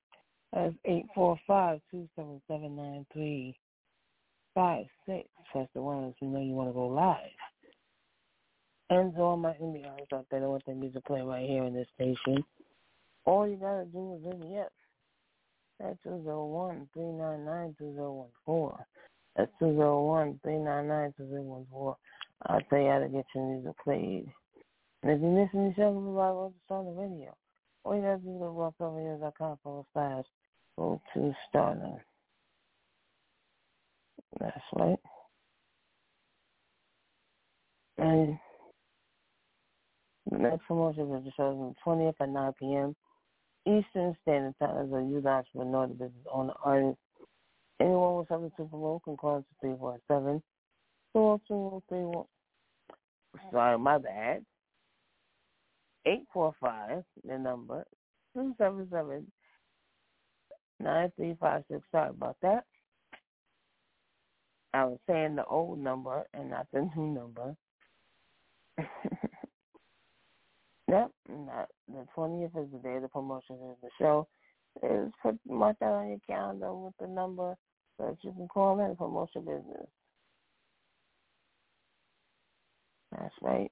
That's 0.54 0.74
eight 0.84 1.06
four 1.14 1.38
five 1.46 1.80
two 1.90 2.08
seven 2.14 2.40
seven 2.46 2.76
nine 2.76 3.04
three 3.12 3.58
five 4.54 4.86
six. 5.04 5.28
That's 5.52 5.68
the 5.74 5.82
one 5.82 6.04
if 6.04 6.14
you 6.20 6.28
know 6.28 6.40
you 6.40 6.52
want 6.52 6.68
to 6.68 6.72
go 6.72 6.86
live. 6.86 7.18
And 8.90 9.12
so 9.16 9.22
all 9.22 9.36
my 9.36 9.54
indie 9.54 9.84
artists 9.84 10.12
out 10.12 10.26
there 10.30 10.40
that 10.40 10.48
want 10.48 10.64
their 10.66 10.76
music 10.76 11.04
play 11.06 11.22
right 11.22 11.48
here 11.48 11.64
in 11.64 11.74
this 11.74 11.88
station. 11.94 12.44
All 13.24 13.48
you 13.48 13.56
gotta 13.56 13.86
do 13.86 14.14
is 14.14 14.24
hit 14.24 14.38
me 14.38 14.58
up. 14.58 14.72
That's 15.80 15.98
two 16.04 16.22
zero 16.22 16.46
one 16.46 16.88
three 16.94 17.04
nine 17.04 17.44
nine 17.44 17.74
two 17.76 17.92
zero 17.94 18.12
one 18.12 18.28
four. 18.46 18.78
That's 19.36 19.50
two 19.58 19.74
zero 19.74 20.04
one 20.04 20.38
three 20.44 20.58
nine 20.58 20.86
nine 20.86 21.14
two 21.16 21.28
zero 21.28 21.42
one 21.42 21.66
four. 21.70 21.96
I'll 22.46 22.60
tell 22.70 22.78
you 22.78 22.90
how 22.90 23.00
to 23.00 23.08
get 23.08 23.24
your 23.34 23.44
music 23.44 23.72
played. 23.82 24.26
And 25.02 25.12
if 25.12 25.20
you're 25.20 25.30
missing 25.30 25.68
the 25.68 25.74
show, 25.74 25.90
we'll 25.90 26.50
just 26.50 26.70
on 26.70 26.84
the 26.84 26.92
radio. 26.92 27.34
All 27.82 27.96
you 27.96 28.02
gotta 28.02 28.18
do 28.18 28.34
is 28.34 28.38
go 28.38 28.72
to 28.78 28.84
rocksoverheres.com 28.84 29.58
forward 29.62 29.86
slash 29.92 30.24
go 30.76 31.00
to 31.14 31.34
Stardom. 31.48 31.96
That's 34.40 34.60
right. 34.74 34.98
And 37.98 38.38
the 40.30 40.38
next 40.38 40.66
promotion 40.66 41.12
is 41.14 41.24
the 41.24 41.30
show 41.36 41.44
on 41.44 41.74
the 41.86 41.90
20th 41.90 42.14
at 42.20 42.28
9 42.28 42.52
p.m. 42.58 42.96
Eastern 43.66 44.16
Standard 44.22 44.54
Time 44.58 44.86
as 44.86 44.92
a 44.92 45.02
youth 45.02 45.26
entrepreneur, 45.26 45.86
the 45.86 45.94
business 45.94 46.26
owner, 46.32 46.52
artist. 46.64 46.98
Anyone 47.80 48.18
with 48.18 48.28
something 48.28 48.50
to 48.56 48.64
promote 48.64 49.02
can 49.04 49.16
call 49.16 49.38
us 49.38 49.44
at 49.50 49.60
347 49.60 50.42
421 51.12 52.24
Sorry, 53.50 53.78
my 53.78 53.98
bad. 53.98 54.44
845, 56.06 57.02
the 57.26 57.38
number, 57.38 57.84
277 58.34 59.26
9356. 60.80 61.86
Sorry 61.90 62.10
about 62.10 62.36
that. 62.42 62.64
I 64.72 64.84
was 64.84 64.98
saying 65.08 65.36
the 65.36 65.44
old 65.44 65.78
number 65.78 66.24
and 66.34 66.50
not 66.50 66.66
the 66.72 66.80
new 66.96 67.14
number. 67.14 67.54
yep, 70.88 71.10
not, 71.28 71.68
the 71.88 72.06
20th 72.16 72.64
is 72.64 72.72
the 72.72 72.78
day 72.82 72.98
the 73.00 73.08
promotion 73.08 73.56
of 73.62 73.76
the 73.82 73.88
show. 73.98 74.26
Is 74.82 75.12
put 75.22 75.38
mark 75.48 75.76
that 75.78 75.86
on 75.86 76.08
your 76.08 76.18
calendar 76.26 76.74
with 76.74 76.94
the 76.98 77.06
number 77.06 77.54
so 77.96 78.06
that 78.06 78.16
you 78.22 78.32
can 78.32 78.48
call 78.48 78.80
in 78.80 78.86
and 78.86 78.98
promote 78.98 79.28
your 79.32 79.44
business. 79.44 79.86
That's 83.12 83.34
right. 83.40 83.70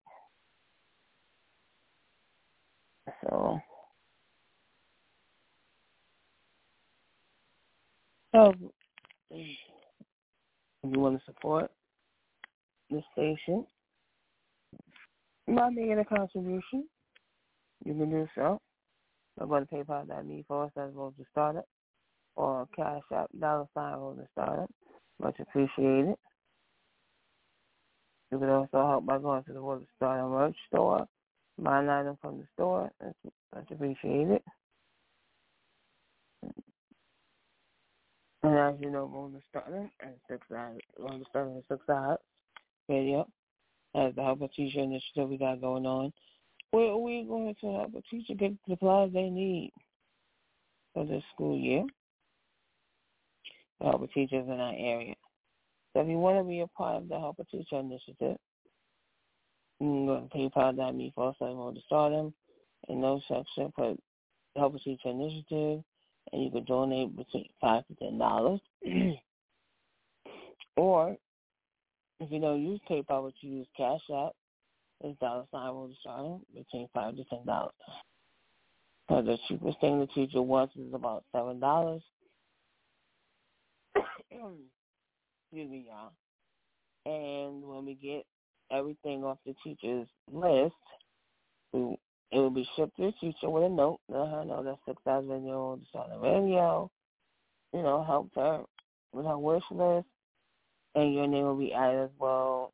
So, 3.23 3.59
so 8.33 8.53
if 9.31 9.57
you 10.85 10.99
want 10.99 11.19
to 11.19 11.25
support 11.25 11.71
the 12.91 13.03
station 13.13 13.67
by 15.49 15.71
making 15.71 15.99
a 15.99 16.05
contribution, 16.05 16.87
you 17.85 17.95
can 17.95 18.11
do 18.11 18.29
so. 18.35 18.61
By 19.39 19.47
going 19.47 19.67
to 19.67 19.75
PayPal.me 19.75 20.45
forward 20.47 20.71
slash 20.75 20.91
to 20.93 21.25
Stardom 21.31 21.63
or 22.37 22.69
Cash 22.77 23.03
App 23.15 23.31
dollar 23.39 23.67
sign 23.75 23.95
to 24.17 24.29
Stardom. 24.33 24.67
Much 25.21 25.37
appreciated. 25.41 26.17
You 28.31 28.39
can 28.39 28.49
also 28.49 28.87
help 28.87 29.07
by 29.07 29.19
going 29.19 29.45
to 29.45 29.53
the 29.53 29.61
to 29.61 29.87
Stardom 29.97 30.31
merch 30.31 30.57
store 30.69 31.07
buy 31.59 31.81
an 31.81 31.89
item 31.89 32.17
from 32.21 32.39
the 32.39 32.45
store. 32.55 32.91
That's, 33.01 33.15
that's 33.53 33.71
appreciated. 33.71 34.43
And 38.43 38.59
as 38.59 38.75
you 38.81 38.91
know, 38.91 39.09
Mona 39.09 39.39
Starter 39.51 39.89
and 40.01 40.15
Six 40.29 40.47
Eyes, 40.57 40.79
Mona 40.99 41.25
Starter 41.31 41.51
and 41.51 41.63
Six 41.69 41.81
Eyes 41.89 42.19
Radio 42.89 43.29
as 43.95 44.15
the 44.15 44.23
Help 44.23 44.43
a 44.43 44.49
Teacher 44.49 44.81
initiative 44.81 45.29
we 45.29 45.39
got 45.39 45.61
going 45.61 45.87
on. 45.87 46.13
Where 46.71 46.97
we're 46.97 47.25
going 47.27 47.55
to 47.61 47.73
help 47.73 47.95
a 47.95 48.03
teacher 48.11 48.35
get 48.35 48.53
the 48.53 48.73
supplies 48.73 49.11
they 49.13 49.29
need 49.29 49.73
for 50.95 51.05
this 51.05 51.23
school 51.35 51.59
year 51.59 51.85
help 53.83 54.01
the 54.01 54.07
teachers 54.09 54.47
in 54.47 54.61
our 54.61 54.75
area. 54.77 55.15
So 55.93 56.01
if 56.01 56.09
you 56.09 56.19
want 56.19 56.39
to 56.39 56.45
be 56.45 56.61
a 56.61 56.67
part 56.69 56.97
of 56.97 57.09
the 57.09 57.19
Help 57.19 57.39
a 57.39 57.45
Teacher 57.45 57.79
initiative, 57.79 58.39
you 59.81 59.87
can 59.87 60.07
go 60.07 60.21
to 60.21 60.37
paypal.me 60.37 61.13
to 61.17 61.81
start 61.87 62.13
them. 62.13 62.33
In 62.89 63.01
those 63.01 63.23
section, 63.29 63.73
put 63.77 64.01
Help 64.57 64.75
Us 64.75 64.83
Teacher 64.85 65.11
Initiative, 65.11 65.83
and 66.33 66.45
you 66.45 66.51
can 66.51 66.65
donate 66.65 67.17
between 67.17 67.49
5 67.61 67.85
to 67.87 67.95
$10. 68.05 68.61
or, 70.77 71.17
if 72.21 72.31
you 72.31 72.41
don't 72.41 72.63
use 72.63 72.81
PayPal, 72.89 73.25
but 73.25 73.35
you 73.41 73.59
use 73.59 73.67
Cash 73.77 74.01
App, 74.15 74.33
it's 75.03 75.19
dollar 75.19 75.45
sign 75.51 75.73
to 75.73 75.95
Stardom 76.01 76.41
between 76.55 76.89
5 76.95 77.17
to 77.17 77.25
$10. 77.25 77.71
So 79.09 79.21
the 79.23 79.37
cheapest 79.49 79.81
thing 79.81 80.01
the 80.01 80.07
teacher 80.07 80.41
wants 80.41 80.77
is 80.77 80.95
about 80.95 81.25
$7. 81.35 82.01
Excuse 84.31 85.71
me, 85.71 85.87
y'all. 85.89 86.13
And 87.05 87.63
when 87.65 87.85
we 87.85 87.95
get 87.95 88.25
everything 88.71 89.25
off 89.25 89.39
the 89.45 89.55
teacher's 89.65 90.07
list, 90.31 90.75
it 92.33 92.39
will 92.39 92.51
be 92.51 92.69
shipped 92.75 92.97
to 92.97 93.07
the 93.07 93.13
teacher 93.21 93.51
with 93.51 93.65
a 93.65 93.69
note. 93.69 94.01
Let 94.09 94.31
her 94.31 94.45
know 94.45 94.63
that 94.65 94.79
six 94.89 95.01
thousand 95.05 95.45
year 95.45 95.55
old 95.55 95.83
is 95.83 95.89
on 95.95 96.11
the 96.11 96.19
radio. 96.19 96.91
You 97.75 97.83
know, 97.83 98.03
helped 98.03 98.37
her 98.37 98.63
with 99.13 99.27
her 99.27 99.39
wish 99.39 99.63
list, 99.71 100.07
and 100.95 101.15
your 101.15 101.27
name 101.27 101.45
will 101.45 101.59
be 101.59 101.73
added 101.73 102.05
as 102.05 102.11
well. 102.19 102.73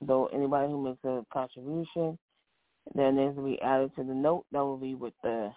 Though 0.00 0.26
anybody 0.26 0.70
who 0.70 0.82
makes 0.82 1.04
a 1.04 1.24
contribution, 1.32 2.18
their 2.94 3.12
names 3.12 3.36
will 3.36 3.44
be 3.46 3.60
added 3.62 3.92
to 3.96 4.04
the 4.04 4.14
note. 4.14 4.44
That 4.50 4.64
will 4.64 4.76
be 4.76 4.94
with 4.94 5.14
the 5.22 5.50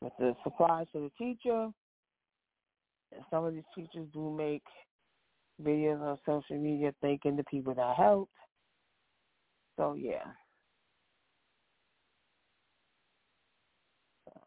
with 0.00 0.12
the 0.18 0.34
supplies 0.42 0.86
to 0.92 1.00
the 1.00 1.24
teacher. 1.24 1.68
And 3.12 3.24
some 3.30 3.44
of 3.44 3.54
these 3.54 3.62
teachers 3.74 4.06
do 4.12 4.30
make 4.36 4.62
videos 5.64 6.00
on 6.00 6.18
social 6.26 6.60
media 6.60 6.92
thanking 7.00 7.36
the 7.36 7.44
people 7.44 7.74
that 7.74 7.96
helped. 7.96 8.32
So 9.76 9.94
yeah. 9.94 10.24